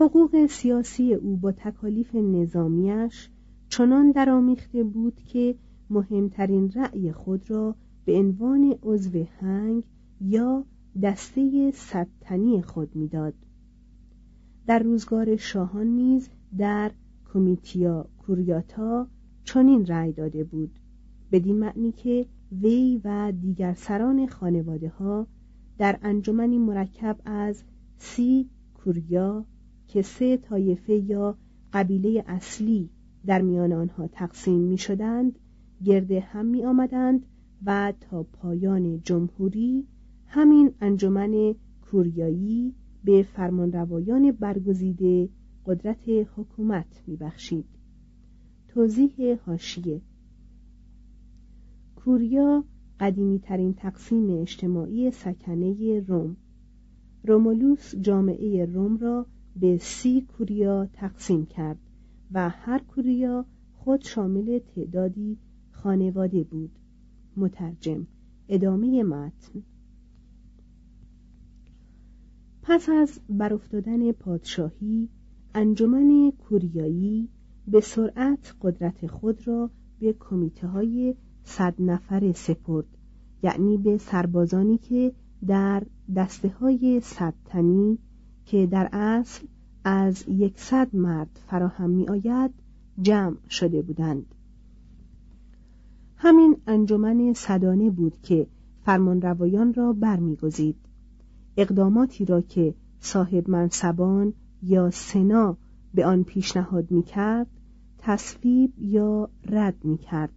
حقوق 0.00 0.46
سیاسی 0.46 1.14
او 1.14 1.36
با 1.36 1.52
تکالیف 1.52 2.14
نظامیش 2.14 3.28
چنان 3.68 4.10
درآمیخته 4.10 4.84
بود 4.84 5.20
که 5.20 5.54
مهمترین 5.90 6.72
رأی 6.72 7.12
خود 7.12 7.50
را 7.50 7.74
به 8.04 8.18
عنوان 8.18 8.74
عضو 8.82 9.24
هنگ 9.40 9.82
یا 10.20 10.64
دسته 11.02 11.70
صدتنی 11.70 12.62
خود 12.62 12.96
می‌داد. 12.96 13.34
در 14.66 14.78
روزگار 14.78 15.36
شاهان 15.36 15.86
نیز 15.86 16.28
در 16.58 16.90
کومیتیا 17.32 18.08
کوریاتا 18.18 19.06
چنین 19.44 19.86
رأی 19.86 20.12
داده 20.12 20.44
بود. 20.44 20.78
بدین 21.32 21.58
معنی 21.58 21.92
که 21.92 22.26
وی 22.62 23.00
و 23.04 23.32
دیگر 23.32 23.74
سران 23.74 24.26
خانواده 24.26 24.88
ها 24.88 25.26
در 25.78 25.98
انجمنی 26.02 26.58
مرکب 26.58 27.16
از 27.24 27.62
سی 27.98 28.50
کوریا 28.74 29.44
که 29.88 30.02
سه 30.02 30.36
طایفه 30.36 30.94
یا 30.94 31.38
قبیله 31.72 32.24
اصلی 32.26 32.90
در 33.26 33.42
میان 33.42 33.72
آنها 33.72 34.06
تقسیم 34.06 34.60
می 34.60 34.78
شدند 34.78 35.38
گرد 35.84 36.10
هم 36.10 36.46
می 36.46 36.64
آمدند 36.64 37.26
و 37.66 37.92
تا 38.00 38.22
پایان 38.22 39.00
جمهوری 39.02 39.86
همین 40.26 40.74
انجمن 40.80 41.54
کوریایی 41.82 42.74
به 43.04 43.22
فرمانروایان 43.22 44.32
برگزیده 44.32 45.28
قدرت 45.66 46.08
حکومت 46.08 47.02
میبخشید. 47.06 47.64
توضیح 48.68 49.38
هاشیه 49.46 50.00
کوریا 51.96 52.64
قدیمی 53.00 53.38
ترین 53.38 53.74
تقسیم 53.74 54.40
اجتماعی 54.40 55.10
سکنه 55.10 56.00
روم. 56.00 56.36
رومولوس 57.24 57.94
جامعه 57.94 58.64
روم 58.64 58.96
را 58.96 59.26
به 59.56 59.78
سی 59.78 60.20
کوریا 60.20 60.88
تقسیم 60.92 61.46
کرد 61.46 61.78
و 62.32 62.48
هر 62.48 62.78
کوریا 62.78 63.46
خود 63.72 64.00
شامل 64.00 64.58
تعدادی 64.58 65.38
خانواده 65.70 66.42
بود. 66.42 66.70
مترجم 67.36 68.06
ادامه 68.48 69.02
متن. 69.02 69.62
پس 72.66 72.88
از 72.88 73.20
برافتادن 73.28 74.12
پادشاهی 74.12 75.08
انجمن 75.54 76.30
کوریایی 76.30 77.28
به 77.68 77.80
سرعت 77.80 78.54
قدرت 78.62 79.06
خود 79.06 79.48
را 79.48 79.70
به 80.00 80.12
کمیته 80.20 80.66
های 80.66 81.14
صد 81.42 81.74
نفره 81.78 82.32
سپرد 82.32 82.86
یعنی 83.42 83.76
به 83.76 83.98
سربازانی 83.98 84.78
که 84.78 85.12
در 85.46 85.82
دسته 86.16 86.48
های 86.48 87.00
صد 87.00 87.34
تنی 87.44 87.98
که 88.44 88.66
در 88.66 88.88
اصل 88.92 89.46
از 89.84 90.24
یکصد 90.28 90.96
مرد 90.96 91.40
فراهم 91.46 91.90
می 91.90 92.08
آید 92.08 92.50
جمع 93.02 93.36
شده 93.50 93.82
بودند. 93.82 94.26
همین 96.16 96.56
انجمن 96.66 97.32
صدانه 97.32 97.90
بود 97.90 98.20
که 98.22 98.46
فرمانروایان 98.84 99.74
را 99.74 99.92
برمیگزید. 99.92 100.76
اقداماتی 101.56 102.24
را 102.24 102.40
که 102.40 102.74
صاحب 103.00 103.50
منصبان 103.50 104.32
یا 104.62 104.90
سنا 104.90 105.56
به 105.94 106.06
آن 106.06 106.24
پیشنهاد 106.24 106.90
می 106.90 107.02
کرد 107.02 107.46
تصویب 107.98 108.72
یا 108.78 109.28
رد 109.46 109.84
می 109.84 109.98
کرد 109.98 110.32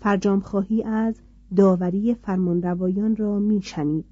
فرجام 0.00 0.40
خواهی 0.40 0.82
از 0.82 1.14
داوری 1.56 2.14
فرمانروایان 2.14 3.16
را 3.16 3.38
می 3.38 3.62
شنید. 3.62 4.04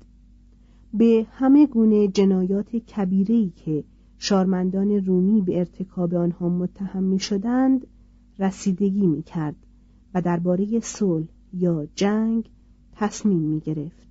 به 0.95 1.26
همه 1.30 1.66
گونه 1.66 2.09
جنایات 2.09 2.76
کبیره‌ای 2.76 3.50
که 3.50 3.85
شارمندان 4.19 4.90
رومی 4.90 5.40
به 5.40 5.59
ارتکاب 5.59 6.14
آنها 6.14 6.49
متهم 6.49 7.02
می 7.02 7.19
شدند 7.19 7.87
رسیدگی 8.38 9.07
می 9.07 9.23
کرد 9.23 9.57
و 10.14 10.23
درباره 10.23 10.80
صلح 10.80 11.27
یا 11.53 11.87
جنگ 11.94 12.51
تصمیم 12.92 13.38
می 13.38 13.61
گرفت. 13.61 14.10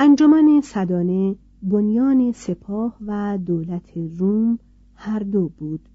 انجمن 0.00 0.60
صدانه 0.60 1.36
بنیان 1.62 2.32
سپاه 2.32 2.96
و 3.06 3.38
دولت 3.38 3.96
روم 3.96 4.58
هر 4.94 5.18
دو 5.18 5.48
بود. 5.48 5.88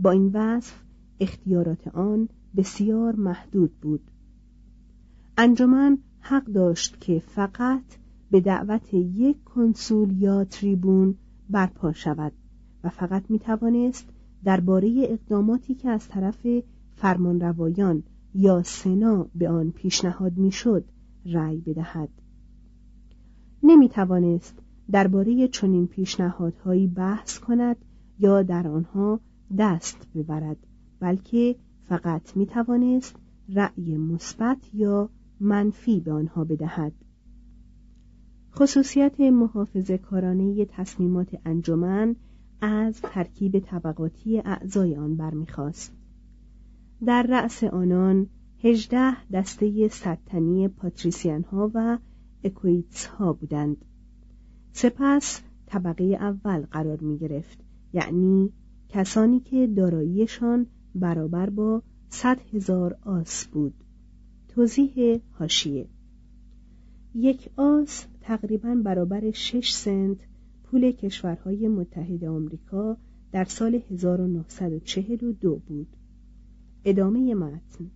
با 0.00 0.10
این 0.10 0.30
وصف 0.34 0.82
اختیارات 1.20 1.88
آن 1.88 2.28
بسیار 2.56 3.16
محدود 3.16 3.72
بود. 3.80 4.00
انجمن 5.36 5.98
حق 6.20 6.44
داشت 6.44 7.00
که 7.00 7.18
فقط 7.18 7.84
به 8.30 8.40
دعوت 8.40 8.94
یک 8.94 9.44
کنسول 9.44 10.22
یا 10.22 10.44
تریبون 10.44 11.14
برپا 11.50 11.92
شود 11.92 12.32
و 12.84 12.88
فقط 12.88 13.24
می 13.28 13.38
توانست 13.38 14.08
درباره 14.44 15.06
اقداماتی 15.08 15.74
که 15.74 15.88
از 15.88 16.08
طرف 16.08 16.46
فرمانروایان 16.96 18.02
یا 18.34 18.62
سنا 18.62 19.26
به 19.34 19.48
آن 19.48 19.70
پیشنهاد 19.70 20.36
می‌شد 20.36 20.84
رأی 21.24 21.60
بدهد. 21.60 22.08
نمی 23.62 23.88
توانست 23.88 24.58
درباره 24.90 25.48
چنین 25.48 25.86
پیشنهادهایی 25.86 26.86
بحث 26.86 27.38
کند 27.38 27.76
یا 28.18 28.42
در 28.42 28.68
آنها 28.68 29.20
دست 29.58 30.06
ببرد 30.14 30.56
بلکه 31.00 31.56
فقط 31.88 32.36
می 32.36 32.46
توانست 32.46 33.16
رأی 33.54 33.96
مثبت 33.96 34.74
یا 34.74 35.10
منفی 35.40 36.00
به 36.00 36.12
آنها 36.12 36.44
بدهد. 36.44 36.92
خصوصیت 38.54 39.20
محافظ 39.20 39.90
کارانه 39.90 40.64
تصمیمات 40.64 41.36
انجمن 41.44 42.16
از 42.60 43.00
ترکیب 43.02 43.58
طبقاتی 43.58 44.38
اعضای 44.38 44.96
آن 44.96 45.16
برمیخواست 45.16 45.92
در 47.06 47.22
رأس 47.22 47.64
آنان 47.64 48.26
هجده 48.64 49.30
دسته 49.32 49.88
ستنی 49.88 50.68
پاتریسیان 50.68 51.42
ها 51.42 51.70
و 51.74 51.98
اکویتس 52.44 53.06
ها 53.06 53.32
بودند. 53.32 53.76
سپس 54.72 55.42
طبقه 55.66 56.04
اول 56.04 56.60
قرار 56.60 57.00
می 57.00 57.18
گرفت 57.18 57.58
یعنی 57.92 58.52
کسانی 58.88 59.40
که 59.40 59.66
داراییشان 59.66 60.66
برابر 60.94 61.50
با 61.50 61.82
صد 62.08 62.40
هزار 62.52 62.98
آس 63.02 63.46
بود. 63.46 63.74
توضیح 64.48 65.20
هاشیه 65.38 65.88
یک 67.14 67.50
آس 67.56 68.06
تقریبا 68.20 68.74
برابر 68.84 69.30
شش 69.30 69.72
سنت 69.72 70.18
پول 70.64 70.90
کشورهای 70.92 71.68
متحد 71.68 72.24
آمریکا 72.24 72.96
در 73.32 73.44
سال 73.44 73.80
1942 73.90 75.56
بود. 75.56 75.96
ادامه 76.84 77.34
متن. 77.34 77.90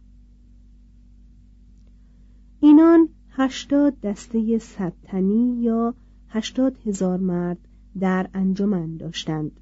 اینان 2.61 3.02
هشتاد 3.35 4.01
دسته 4.01 4.59
ستنی 4.59 5.63
یا 5.63 5.95
هشتاد 6.29 6.77
هزار 6.87 7.19
مرد 7.19 7.59
در 8.01 8.31
انجمن 8.35 8.97
داشتند. 8.97 9.61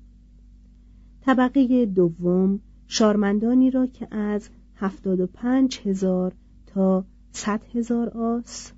طبقه 1.20 1.86
دوم 1.86 2.60
شارمندانی 2.86 3.70
را 3.70 3.86
که 3.86 4.14
از 4.14 4.48
هفتاد 4.76 5.20
و 5.20 5.26
پنج 5.26 5.80
هزار 5.84 6.34
تا 6.66 7.04
صد 7.32 7.62
هزار 7.74 8.08
آس. 8.08 8.72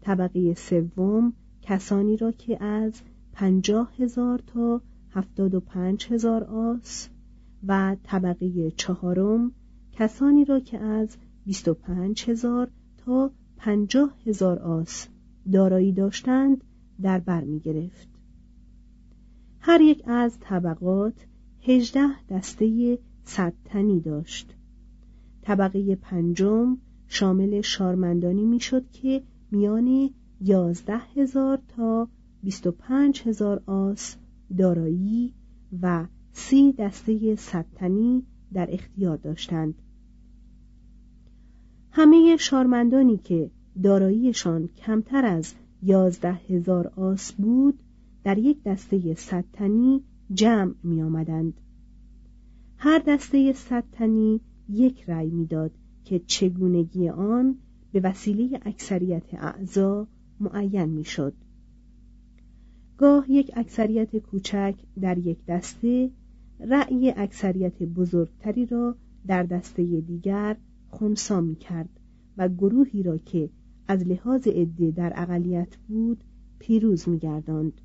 طبقه 0.00 0.54
سوم 0.54 1.32
کسانی 1.62 2.16
را 2.16 2.32
که 2.32 2.64
از 2.64 3.02
پنجاه 3.32 3.92
هزار 3.98 4.38
تا 4.46 4.82
هفتاد 5.10 5.54
و 5.54 5.60
پنج 5.60 6.06
هزار 6.10 6.44
آس. 6.44 7.08
و 7.66 7.96
طبقه 8.02 8.70
چهارم 8.70 9.52
کسانی 9.92 10.44
را 10.44 10.60
که 10.60 10.78
از 10.78 11.16
بیست 11.44 11.68
و 11.68 11.74
پنج 11.74 12.30
هزار 12.30 12.70
تا 12.96 13.30
پنجاه 13.56 14.14
هزار 14.26 14.58
آس 14.58 15.08
دارایی 15.52 15.92
داشتند 15.92 16.64
در 17.02 17.18
بر 17.18 17.44
می 17.44 17.60
گرفت. 17.60 18.08
هر 19.60 19.80
یک 19.80 20.02
از 20.06 20.38
طبقات 20.40 21.26
هجده 21.62 22.26
دسته 22.30 22.98
صد 23.24 23.52
تنی 23.64 24.00
داشت 24.00 24.54
طبقه 25.42 25.96
پنجم 25.96 26.78
شامل 27.08 27.60
شارمندانی 27.60 28.44
می‌شد 28.44 28.90
که 28.90 29.22
میان 29.50 30.10
یازده 30.40 30.98
هزار 31.16 31.58
تا 31.68 32.08
بیست 32.42 32.66
و 32.66 32.70
پنج 32.70 33.22
هزار 33.26 33.62
آس 33.66 34.16
دارایی 34.58 35.34
و 35.82 36.06
سی 36.32 36.72
دسته 36.72 37.36
ستنی 37.36 38.22
در 38.52 38.68
اختیار 38.70 39.16
داشتند 39.16 39.74
همه 41.98 42.36
شارمندانی 42.36 43.16
که 43.16 43.50
داراییشان 43.82 44.68
کمتر 44.68 45.24
از 45.24 45.54
یازده 45.82 46.32
هزار 46.32 46.86
آس 46.96 47.32
بود 47.32 47.78
در 48.24 48.38
یک 48.38 48.62
دسته 48.62 49.14
ستنی 49.14 50.02
جمع 50.34 50.74
می 50.82 51.02
آمدند. 51.02 51.54
هر 52.76 52.98
دسته 52.98 53.52
ستنی 53.52 54.40
یک 54.68 55.04
رأی 55.10 55.30
می‌داد 55.30 55.70
که 56.04 56.18
چگونگی 56.18 57.08
آن 57.08 57.58
به 57.92 58.00
وسیله 58.00 58.60
اکثریت 58.62 59.34
اعضا 59.34 60.06
معین 60.40 60.88
می‌شد. 60.88 61.34
گاه 62.98 63.30
یک 63.30 63.50
اکثریت 63.54 64.16
کوچک 64.16 64.74
در 65.00 65.18
یک 65.18 65.38
دسته 65.48 66.10
رأی 66.60 67.14
اکثریت 67.16 67.82
بزرگتری 67.82 68.66
را 68.66 68.96
در 69.26 69.42
دسته 69.42 70.00
دیگر 70.00 70.56
خونسا 70.96 71.40
می 71.40 71.56
کرد 71.56 71.88
و 72.36 72.48
گروهی 72.48 73.02
را 73.02 73.18
که 73.18 73.50
از 73.88 74.02
لحاظ 74.02 74.46
عده 74.48 74.90
در 74.90 75.12
اقلیت 75.16 75.76
بود 75.76 76.24
پیروز 76.58 77.08
می 77.08 77.18
گرداند. 77.18 77.80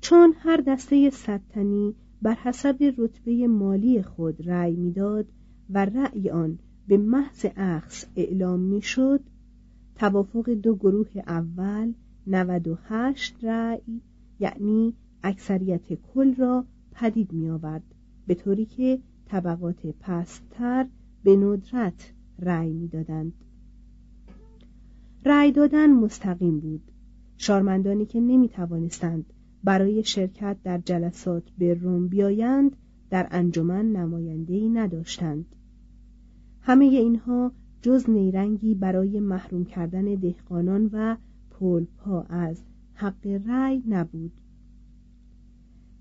چون 0.00 0.34
هر 0.38 0.56
دسته 0.56 1.10
ستنی 1.10 1.94
بر 2.22 2.34
حسب 2.34 2.94
رتبه 2.98 3.46
مالی 3.46 4.02
خود 4.02 4.48
رأی 4.48 4.76
می‌داد 4.76 5.26
و 5.70 5.84
رأی 5.84 6.30
آن 6.30 6.58
به 6.88 6.96
محض 6.96 7.46
اخص 7.56 8.06
اعلام 8.16 8.60
می‌شد 8.60 9.20
توافق 9.94 10.50
دو 10.50 10.76
گروه 10.76 11.08
اول 11.16 11.92
98 12.26 13.44
رأی 13.44 14.00
یعنی 14.40 14.94
اکثریت 15.22 15.94
کل 15.94 16.34
را 16.34 16.64
پدید 16.92 17.32
می 17.32 17.48
آورد 17.48 17.94
به 18.26 18.34
طوری 18.34 18.64
که 18.64 18.98
طبقات 19.26 19.86
پستتر 19.86 20.86
به 21.24 21.36
ندرت 21.36 22.12
رأی 22.38 22.72
می‌دادند. 22.72 23.32
رأی 25.24 25.52
دادن 25.52 25.90
مستقیم 25.90 26.60
بود. 26.60 26.92
شارمندانی 27.36 28.06
که 28.06 28.20
نمی 28.20 28.48
توانستند 28.48 29.32
برای 29.64 30.04
شرکت 30.04 30.56
در 30.64 30.78
جلسات 30.78 31.42
به 31.58 31.74
روم 31.74 32.08
بیایند 32.08 32.76
در 33.10 33.28
انجمن 33.30 33.92
نمایندهای 33.92 34.68
نداشتند. 34.68 35.46
همه 36.60 36.84
اینها 36.84 37.52
جز 37.82 38.10
نیرنگی 38.10 38.74
برای 38.74 39.20
محروم 39.20 39.64
کردن 39.64 40.04
دهقانان 40.04 40.90
و 40.92 41.16
پولپا 41.50 42.22
از 42.22 42.62
حق 42.94 43.26
رأی 43.46 43.82
نبود. 43.88 44.32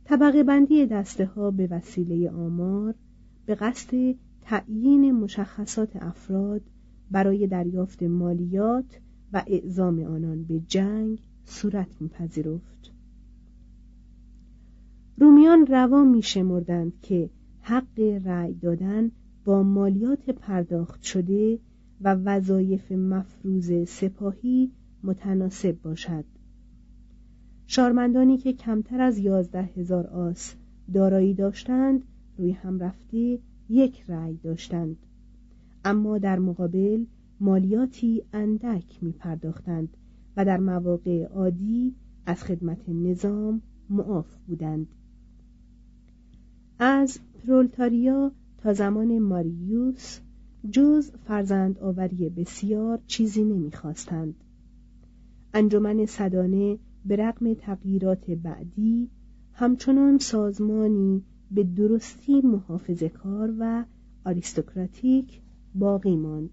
طبقه 0.03 0.43
بندی 0.43 0.85
دسته 0.85 1.25
ها 1.25 1.51
به 1.51 1.67
وسیله 1.71 2.29
آمار 2.29 2.95
به 3.45 3.55
قصد 3.55 4.15
تعیین 4.41 5.11
مشخصات 5.11 5.95
افراد 5.95 6.61
برای 7.11 7.47
دریافت 7.47 8.03
مالیات 8.03 8.99
و 9.33 9.43
اعزام 9.47 9.99
آنان 10.03 10.43
به 10.43 10.59
جنگ 10.59 11.19
صورت 11.45 11.87
میپذیرفت. 11.99 12.91
رومیان 15.17 15.65
روا 15.65 16.03
میشمردند 16.03 16.93
که 17.01 17.29
حق 17.61 17.99
رأی 18.25 18.53
دادن 18.53 19.11
با 19.45 19.63
مالیات 19.63 20.29
پرداخت 20.29 21.03
شده 21.03 21.59
و 22.01 22.15
وظایف 22.15 22.91
مفروض 22.91 23.89
سپاهی 23.89 24.71
متناسب 25.03 25.81
باشد. 25.81 26.25
شارمندانی 27.67 28.37
که 28.37 28.53
کمتر 28.53 29.01
از 29.01 29.17
یازده 29.17 29.63
هزار 29.63 30.07
آس 30.07 30.55
دارایی 30.93 31.33
داشتند 31.33 32.03
روی 32.37 32.51
هم 32.51 32.79
رفته 32.79 33.39
یک 33.69 34.03
رأی 34.07 34.37
داشتند 34.43 34.97
اما 35.85 36.17
در 36.17 36.39
مقابل 36.39 37.05
مالیاتی 37.39 38.23
اندک 38.33 39.03
می 39.03 39.11
پرداختند 39.11 39.89
و 40.37 40.45
در 40.45 40.57
مواقع 40.57 41.23
عادی 41.23 41.95
از 42.25 42.43
خدمت 42.43 42.89
نظام 42.89 43.61
معاف 43.89 44.35
بودند 44.47 44.87
از 46.79 47.19
پرولتاریا 47.33 48.31
تا 48.57 48.73
زمان 48.73 49.19
ماریوس 49.19 50.19
جز 50.71 51.11
فرزند 51.11 51.79
آوری 51.79 52.29
بسیار 52.29 52.99
چیزی 53.07 53.43
نمی‌خواستند. 53.43 54.35
انجمن 55.53 56.05
صدانه 56.05 56.79
به 57.05 57.15
رغم 57.15 57.53
تغییرات 57.53 58.31
بعدی 58.31 59.09
همچنان 59.53 60.17
سازمانی 60.17 61.23
به 61.55 61.63
درستی 61.63 62.41
محافظ 62.41 63.03
کار 63.03 63.53
و 63.59 63.85
آریستوکراتیک 64.25 65.41
باقی 65.75 66.15
ماند. 66.15 66.49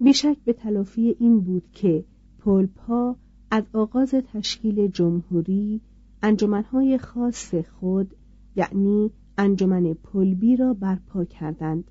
بیشک 0.00 0.36
به 0.44 0.52
تلافی 0.52 1.16
این 1.18 1.40
بود 1.40 1.70
که 1.72 2.04
پولپا 2.38 3.16
از 3.50 3.64
آغاز 3.72 4.10
تشکیل 4.10 4.86
جمهوری 4.86 5.80
انجمنهای 6.22 6.98
خاص 6.98 7.54
خود 7.54 8.14
یعنی 8.56 9.10
انجمن 9.38 9.94
پلبی 9.94 10.56
را 10.56 10.74
برپا 10.74 11.24
کردند 11.24 11.90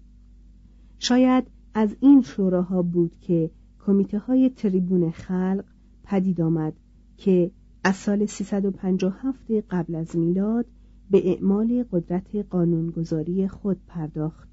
شاید 1.00 1.44
از 1.74 1.96
این 2.00 2.22
شوراها 2.22 2.82
بود 2.82 3.16
که 3.22 3.52
کمیته 3.86 4.20
های 4.20 4.50
تریبون 4.50 5.12
خلق 5.12 5.66
پدید 6.04 6.42
آمد 6.42 6.74
که 7.18 7.52
از 7.84 7.96
سال 7.96 8.26
357 8.26 9.52
قبل 9.52 9.96
از 9.96 10.16
میلاد 10.16 10.66
به 11.12 11.30
اعمال 11.30 11.86
قدرت 11.92 12.36
قانونگذاری 12.36 13.48
خود 13.48 13.78
پرداخت. 13.88 14.50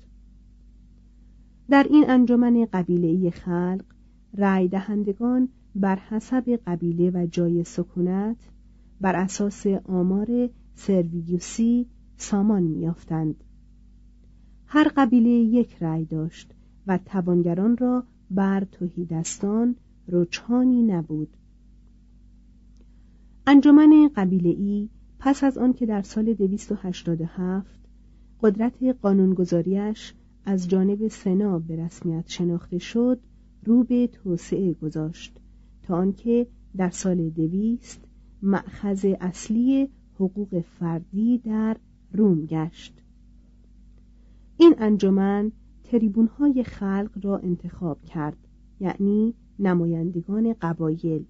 در 1.70 1.86
این 1.90 2.10
انجمن 2.10 2.66
قبیله 2.72 3.30
خلق 3.30 3.84
رای 4.38 4.68
دهندگان 4.68 5.48
بر 5.74 5.96
حسب 5.96 6.60
قبیله 6.66 7.10
و 7.10 7.26
جای 7.26 7.64
سکونت 7.64 8.36
بر 9.00 9.16
اساس 9.16 9.66
آمار 9.66 10.50
سرویوسی 10.74 11.86
سامان 12.16 12.62
میافتند 12.62 13.44
هر 14.66 14.92
قبیله 14.96 15.30
یک 15.30 15.76
رأی 15.80 16.04
داشت 16.04 16.54
و 16.86 16.98
توانگران 16.98 17.76
را 17.76 18.04
بر 18.30 18.66
دستان 19.10 19.76
رجحانی 20.08 20.82
نبود. 20.82 21.36
انجمن 23.46 24.10
قبیله 24.16 24.48
ای 24.48 24.88
پس 25.24 25.44
از 25.44 25.58
آنکه 25.58 25.86
در 25.86 26.02
سال 26.02 26.34
287 26.34 27.80
قدرت 28.40 28.82
قانونگذاریش 29.02 30.14
از 30.44 30.68
جانب 30.68 31.08
سنا 31.08 31.58
به 31.58 31.76
رسمیت 31.76 32.28
شناخته 32.28 32.78
شد 32.78 33.20
رو 33.64 33.84
به 33.84 34.06
توسعه 34.06 34.72
گذاشت 34.72 35.40
تا 35.82 35.96
آنکه 35.96 36.46
در 36.76 36.90
سال 36.90 37.30
دویست 37.30 38.00
مأخذ 38.42 39.04
اصلی 39.20 39.88
حقوق 40.14 40.60
فردی 40.78 41.38
در 41.38 41.76
روم 42.12 42.46
گشت. 42.46 43.02
این 44.56 44.74
انجمن 44.78 45.52
تریبونهای 45.84 46.64
خلق 46.64 47.10
را 47.22 47.38
انتخاب 47.38 48.02
کرد 48.02 48.36
یعنی 48.80 49.34
نمایندگان 49.58 50.54
قبایل 50.60 51.24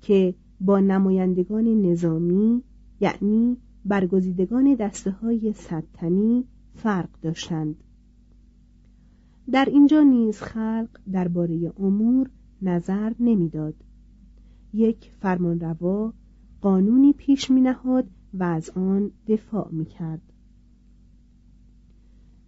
که 0.00 0.34
با 0.60 0.80
نمایندگان 0.80 1.64
نظامی 1.64 2.62
یعنی 3.02 3.56
برگزیدگان 3.84 4.74
دسته 4.74 5.10
های 5.10 5.52
ستنی 5.52 6.44
فرق 6.74 7.08
داشتند 7.22 7.76
در 9.50 9.64
اینجا 9.64 10.02
نیز 10.02 10.40
خلق 10.40 10.88
درباره 11.12 11.72
امور 11.80 12.30
نظر 12.62 13.12
نمی‌داد 13.20 13.74
یک 14.72 15.10
فرمانروا 15.20 16.12
قانونی 16.60 17.12
پیش 17.12 17.50
می 17.50 17.60
نهاد 17.60 18.06
و 18.34 18.42
از 18.42 18.70
آن 18.70 19.10
دفاع 19.28 19.68
می 19.72 19.84
کرد. 19.84 20.22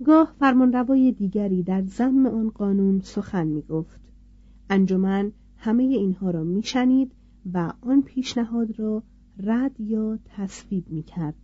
گاه 0.04 0.34
فرمانروای 0.38 1.12
دیگری 1.12 1.62
در 1.62 1.82
زم 1.82 2.26
آن 2.26 2.50
قانون 2.50 3.00
سخن 3.00 3.46
می 3.46 3.62
گفت. 3.62 4.00
انجمن 4.70 5.32
همه 5.56 5.82
اینها 5.82 6.30
را 6.30 6.44
می 6.44 6.62
شنید 6.62 7.12
و 7.52 7.72
آن 7.80 8.02
پیشنهاد 8.02 8.78
را 8.80 9.02
رد 9.38 9.80
یا 9.80 10.18
تصویب 10.24 10.90
می 10.90 11.02
کرد. 11.02 11.34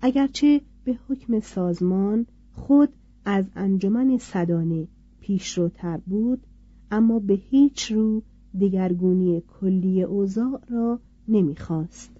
اگرچه 0.00 0.60
به 0.84 0.98
حکم 1.08 1.40
سازمان 1.40 2.26
خود 2.52 2.88
از 3.24 3.44
انجمن 3.54 4.18
صدانه 4.18 4.88
پیشروتر 5.20 5.96
بود 5.96 6.46
اما 6.90 7.18
به 7.18 7.34
هیچ 7.34 7.92
رو 7.92 8.22
دگرگونی 8.60 9.42
کلی 9.60 10.02
اوضاع 10.02 10.60
را 10.68 11.00
نمی‌خواست. 11.28 12.10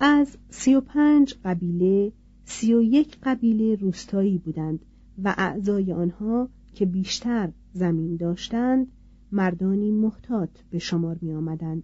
از 0.00 0.36
سی 0.50 0.74
و 0.74 0.80
پنج 0.80 1.34
قبیله 1.44 2.12
سی 2.44 2.74
و 2.74 2.82
یک 2.82 3.18
قبیله 3.22 3.74
روستایی 3.74 4.38
بودند 4.38 4.84
و 5.24 5.34
اعضای 5.38 5.92
آنها 5.92 6.48
که 6.74 6.86
بیشتر 6.86 7.52
زمین 7.72 8.16
داشتند 8.16 8.86
مردانی 9.32 9.90
محتاط 9.90 10.50
به 10.70 10.78
شمار 10.78 11.18
می 11.22 11.34
آمدند. 11.34 11.82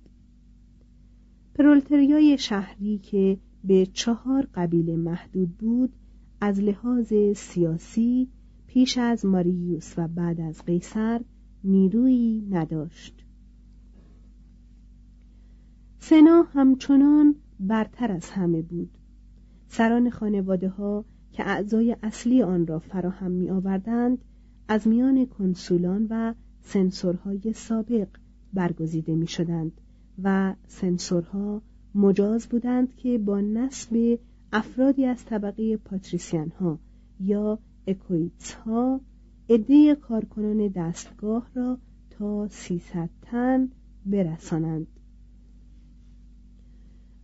پرولتریای 1.55 2.39
شهری 2.39 2.99
که 2.99 3.39
به 3.65 3.87
چهار 3.87 4.49
قبیله 4.55 4.97
محدود 4.97 5.57
بود 5.57 5.93
از 6.41 6.61
لحاظ 6.61 7.13
سیاسی 7.37 8.29
پیش 8.67 8.99
از 8.99 9.27
ماریوس 9.27 9.95
و 9.97 10.09
بعد 10.09 10.41
از 10.41 10.65
قیصر 10.65 11.21
نیرویی 11.65 12.47
نداشت. 12.51 13.25
سنا 15.99 16.43
همچنان 16.43 17.35
برتر 17.61 18.13
از 18.13 18.31
همه 18.31 18.63
بود. 18.63 18.99
سران 19.69 20.11
خانواده 20.11 20.69
ها 20.69 21.05
که 21.33 21.49
اعضای 21.49 21.97
اصلی 22.03 22.43
آن 22.43 22.67
را 22.67 22.79
فراهم 22.79 23.31
می 23.31 23.51
آوردند 23.51 24.25
از 24.69 24.89
میان 24.89 25.27
کنسولان 25.27 26.07
و 26.11 26.35
سنسورهای 26.61 27.53
سابق 27.53 28.09
برگزیده 28.53 29.15
می 29.15 29.27
شدند 29.27 29.81
و 30.23 30.55
سنسورها 30.67 31.63
مجاز 31.95 32.47
بودند 32.47 32.97
که 32.97 33.19
با 33.19 33.41
نسب 33.41 34.19
افرادی 34.53 35.07
از 35.07 35.25
طبقه 35.25 35.77
پاتریسیان 35.77 36.49
ها 36.49 36.79
یا 37.21 37.59
اکویتس 37.87 38.53
ها 38.55 39.01
عده 39.51 39.95
کارکنان 39.95 40.69
دستگاه 40.69 41.51
را 41.55 41.79
تا 42.11 42.49
300 42.49 43.11
تن 43.23 43.69
برسانند. 44.07 44.87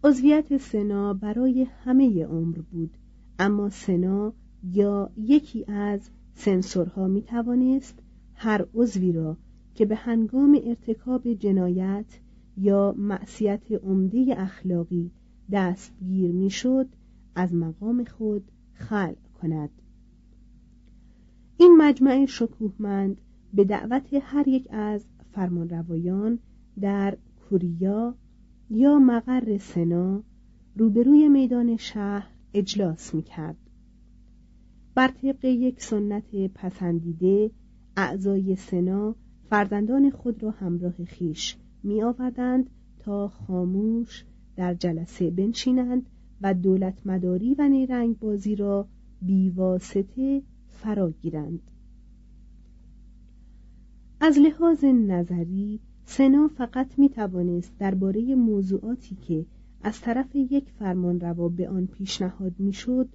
عضویت 0.05 0.57
سنا 0.57 1.15
برای 1.15 1.67
همه 1.85 2.25
عمر 2.25 2.59
بود 2.59 2.97
اما 3.39 3.71
سنا 3.71 4.33
یا 4.73 5.11
یکی 5.17 5.65
از 5.65 6.11
سنسورها 6.35 7.09
می 7.09 7.23
توانست 7.23 8.03
هر 8.35 8.67
عضوی 8.75 9.13
را 9.13 9.37
که 9.75 9.87
به 9.87 9.95
هنگام 9.95 10.59
ارتکاب 10.65 11.33
جنایت 11.33 12.21
یا 12.61 12.95
معصیت 12.99 13.73
عمده 13.73 14.35
اخلاقی 14.39 15.11
دستگیر 15.53 16.33
می‌شد 16.33 16.89
از 17.35 17.55
مقام 17.55 18.05
خود 18.05 18.51
خلع 18.75 19.17
کند 19.41 19.71
این 21.57 21.77
مجمع 21.77 22.27
شکوهمند 22.27 23.21
به 23.55 23.65
دعوت 23.65 24.09
هر 24.23 24.49
یک 24.49 24.67
از 24.71 25.07
فرمانروایان 25.33 26.39
در 26.81 27.19
کوریا 27.49 28.15
یا 28.71 28.99
مقر 28.99 29.59
سنا 29.59 30.23
روبروی 30.77 31.29
میدان 31.29 31.77
شهر 31.77 32.31
اجلاس 32.55 33.15
می 33.15 33.23
کرد. 33.23 33.57
بر 34.95 35.09
طبق 35.09 35.45
یک 35.45 35.83
سنت 35.83 36.35
پسندیده 36.55 37.51
اعضای 37.97 38.57
سنا 38.57 39.15
فرزندان 39.51 40.11
خود 40.11 40.43
را 40.43 40.51
همراه 40.51 41.05
خیش 41.05 41.57
می 41.83 42.03
آوردند 42.03 42.71
تا 42.99 43.29
خاموش 43.29 44.25
در 44.57 44.75
جلسه 44.75 45.31
بنشینند 45.31 46.07
و 46.41 46.55
دولت 46.55 47.07
مداری 47.07 47.55
و 47.55 47.69
نیرنگ 47.69 48.19
بازی 48.19 48.57
را 48.57 48.89
بیواسطه 49.23 50.43
فرا 50.67 51.11
گیرند. 51.11 51.71
از 54.21 54.39
لحاظ 54.39 54.85
نظری 54.85 55.81
سنا 56.05 56.49
فقط 56.49 56.99
می 56.99 57.09
توانست 57.09 57.79
درباره 57.79 58.35
موضوعاتی 58.35 59.15
که 59.15 59.47
از 59.83 60.01
طرف 60.01 60.37
یک 60.37 60.71
فرمانروا 60.79 61.49
به 61.49 61.69
آن 61.69 61.87
پیشنهاد 61.87 62.53
می‌شد 62.59 63.09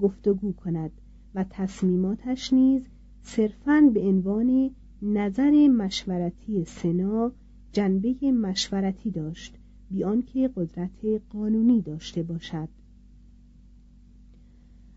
گفتگو 0.00 0.52
کند 0.52 0.90
و 1.34 1.44
تصمیماتش 1.50 2.52
نیز 2.52 2.82
صرفاً 3.22 3.90
به 3.94 4.00
عنوان 4.00 4.70
نظر 5.02 5.68
مشورتی 5.68 6.64
سنا 6.64 7.32
جنبه 7.72 8.32
مشورتی 8.32 9.10
داشت 9.10 9.54
بیان 9.90 10.22
که 10.22 10.50
قدرت 10.56 11.04
قانونی 11.30 11.82
داشته 11.82 12.22
باشد. 12.22 12.68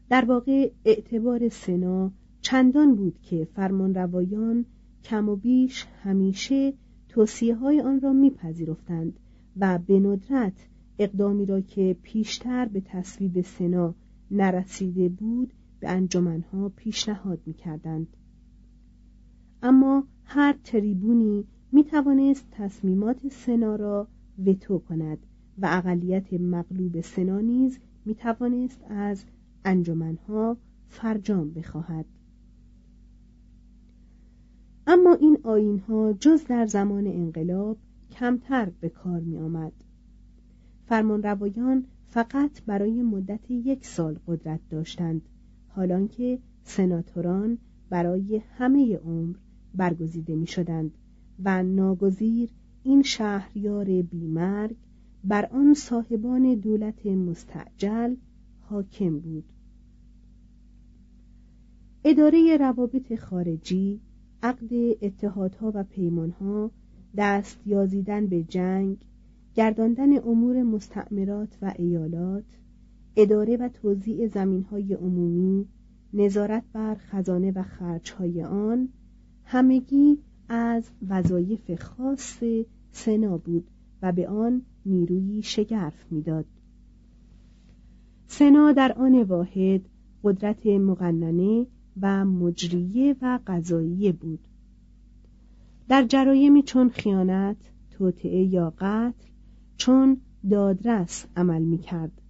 در 0.10 0.26
واقع 0.26 0.72
اعتبار 0.86 1.50
سنا 1.50 2.12
چندان 2.42 2.96
بود 2.96 3.20
که 3.22 3.48
فرمانروایان 3.56 4.66
کم 5.04 5.30
و 5.30 5.36
بیش 5.36 5.86
همیشه 6.04 6.74
توصیه 7.10 7.56
های 7.56 7.82
آن 7.82 8.02
را 8.02 8.14
میپذیرفتند 8.14 9.20
و 9.58 9.80
به 9.88 10.00
ندرت 10.00 10.68
اقدامی 11.00 11.46
را 11.46 11.62
که 11.62 11.98
پیشتر 12.04 12.66
به 12.66 12.82
تصویب 12.82 13.42
سنا 13.42 13.96
نرسیده 14.32 15.10
بود 15.10 15.54
به 15.80 15.90
انجمنها 15.90 16.70
پیشنهاد 16.70 17.40
می‌کردند. 17.46 18.08
اما 19.64 20.08
هر 20.24 20.56
تریبونی 20.64 21.46
می 21.72 21.84
توانست 21.84 22.48
تصمیمات 22.52 23.28
سنا 23.28 23.76
را 23.76 24.08
وتو 24.46 24.80
کند 24.80 25.18
و 25.58 25.68
اقلیت 25.72 26.34
مغلوب 26.34 27.02
سنا 27.02 27.40
نیز 27.40 27.80
می 28.06 28.16
توانست 28.16 28.84
از 28.90 29.24
انجمنها 29.66 30.58
فرجام 30.88 31.52
بخواهد. 31.52 32.06
اما 34.88 35.14
این 35.14 35.38
آین 35.44 35.80
ها 35.80 36.14
جز 36.14 36.44
در 36.44 36.66
زمان 36.66 37.08
انقلاب 37.08 37.78
کمتر 38.12 38.70
به 38.82 38.90
کار 38.90 39.20
می 39.20 39.38
آمد 39.38 39.74
فرمانروایان 40.86 41.86
فقط 42.08 42.62
برای 42.66 43.02
مدت 43.02 43.52
یک 43.52 43.86
سال 43.86 44.20
قدرت 44.28 44.60
داشتند 44.70 45.22
حالان 45.68 46.08
که 46.08 46.40
سناتوران 46.64 47.58
برای 47.90 48.42
همه 48.58 48.98
عمر 48.98 49.36
برگزیده 49.76 50.36
می 50.36 50.48
شدند 50.48 50.92
و 51.45 51.63
ناگزیر 51.63 52.49
این 52.84 53.01
شهریار 53.01 54.01
بیمرگ 54.01 54.75
بر 55.23 55.45
آن 55.45 55.73
صاحبان 55.73 56.56
دولت 56.56 57.06
مستعجل 57.06 58.15
حاکم 58.60 59.19
بود. 59.19 59.43
اداره 62.04 62.58
روابط 62.58 63.15
خارجی 63.15 63.99
عقد 64.43 64.73
اتحادها 65.01 65.71
و 65.75 65.84
پیمانها 65.84 66.71
دست 67.17 67.60
یازیدن 67.65 68.27
به 68.27 68.43
جنگ 68.43 68.97
گرداندن 69.56 70.17
امور 70.17 70.63
مستعمرات 70.63 71.58
و 71.62 71.73
ایالات 71.77 72.45
اداره 73.15 73.58
و 73.58 73.69
توزیع 73.69 74.27
زمینهای 74.27 74.93
عمومی 74.93 75.67
نظارت 76.13 76.63
بر 76.73 76.95
خزانه 76.95 77.51
و 77.51 77.63
خرجهای 77.63 78.43
آن 78.43 78.89
همگی 79.43 80.19
از 80.54 80.90
وظایف 81.10 81.76
خاص 81.82 82.44
سنا 82.92 83.38
بود 83.38 83.68
و 84.02 84.12
به 84.12 84.28
آن 84.28 84.62
نیروی 84.86 85.42
شگرف 85.44 86.12
می‌داد. 86.12 86.46
سنا 88.28 88.72
در 88.72 88.92
آن 88.92 89.24
واحد 89.24 89.82
قدرت 90.24 90.66
مقننه 90.68 91.68
و 92.02 92.26
مجریه 92.26 93.16
و 93.22 93.40
قضایی 93.48 94.12
بود. 94.12 94.40
در 95.90 96.04
جرایمی 96.04 96.64
چون 96.64 96.90
خیانت 96.90 97.58
توطعه 97.92 98.44
یا 98.44 98.74
قتل 98.78 99.28
چون 99.78 100.18
دادرس 100.50 101.26
عمل 101.36 101.62
می 101.62 101.78
کرد 101.78 102.22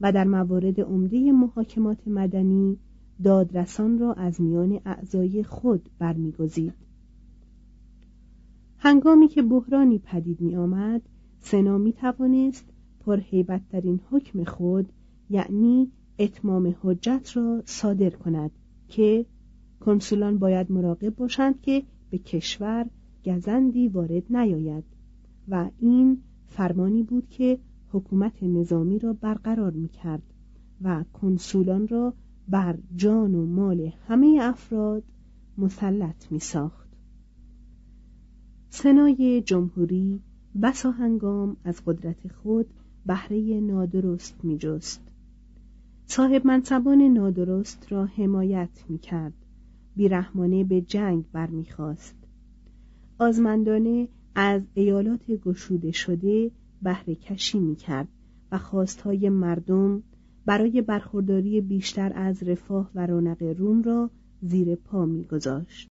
و 0.00 0.12
در 0.12 0.24
موارد 0.24 0.80
عمده 0.80 1.32
محاکمات 1.32 2.08
مدنی 2.08 2.78
دادرسان 3.22 3.98
را 3.98 4.12
از 4.12 4.40
میان 4.40 4.80
اعضای 4.84 5.42
خود 5.42 5.90
برمیگزید. 5.98 6.85
هنگامی 8.86 9.28
که 9.28 9.42
بحرانی 9.42 9.98
پدید 9.98 10.40
می 10.40 10.56
آمد 10.56 11.02
سنا 11.40 11.78
می 11.78 11.92
توانست 11.92 12.64
پرهیبتترین 13.00 14.00
حکم 14.10 14.44
خود 14.44 14.92
یعنی 15.30 15.92
اتمام 16.18 16.74
حجت 16.82 17.30
را 17.34 17.62
صادر 17.64 18.10
کند 18.10 18.50
که 18.88 19.26
کنسولان 19.80 20.38
باید 20.38 20.72
مراقب 20.72 21.16
باشند 21.16 21.60
که 21.60 21.82
به 22.10 22.18
کشور 22.18 22.86
گزندی 23.24 23.88
وارد 23.88 24.36
نیاید 24.36 24.84
و 25.48 25.70
این 25.78 26.22
فرمانی 26.46 27.02
بود 27.02 27.28
که 27.28 27.58
حکومت 27.92 28.42
نظامی 28.42 28.98
را 28.98 29.12
برقرار 29.12 29.72
می 29.72 29.88
کرد 29.88 30.22
و 30.82 31.04
کنسولان 31.12 31.88
را 31.88 32.14
بر 32.48 32.78
جان 32.96 33.34
و 33.34 33.46
مال 33.46 33.90
همه 34.08 34.38
افراد 34.42 35.02
مسلط 35.58 36.32
می 36.32 36.38
ساخت 36.38 36.85
سنای 38.70 39.42
جمهوری 39.42 40.20
بسا 40.62 40.90
هنگام 40.90 41.56
از 41.64 41.82
قدرت 41.86 42.28
خود 42.28 42.66
بهره 43.06 43.60
نادرست 43.60 44.44
می 44.44 44.58
جست 44.58 45.00
صاحب 46.06 46.46
منصبان 46.46 47.02
نادرست 47.02 47.86
را 47.92 48.04
حمایت 48.04 48.84
می 48.88 48.98
کرد 48.98 49.32
بیرحمانه 49.96 50.64
به 50.64 50.80
جنگ 50.80 51.24
برمیخواست. 51.32 52.14
آزمندانه 53.18 54.08
از 54.34 54.62
ایالات 54.74 55.30
گشوده 55.30 55.92
شده 55.92 56.50
بهره 56.82 57.14
کشی 57.14 57.58
می 57.58 57.76
کرد 57.76 58.08
و 58.52 58.58
خواستهای 58.58 59.28
مردم 59.28 60.02
برای 60.46 60.82
برخورداری 60.82 61.60
بیشتر 61.60 62.12
از 62.14 62.42
رفاه 62.42 62.90
و 62.94 63.06
رونق 63.06 63.42
روم 63.42 63.82
را 63.82 64.10
زیر 64.42 64.74
پا 64.74 65.06
میگذاشت. 65.06 65.88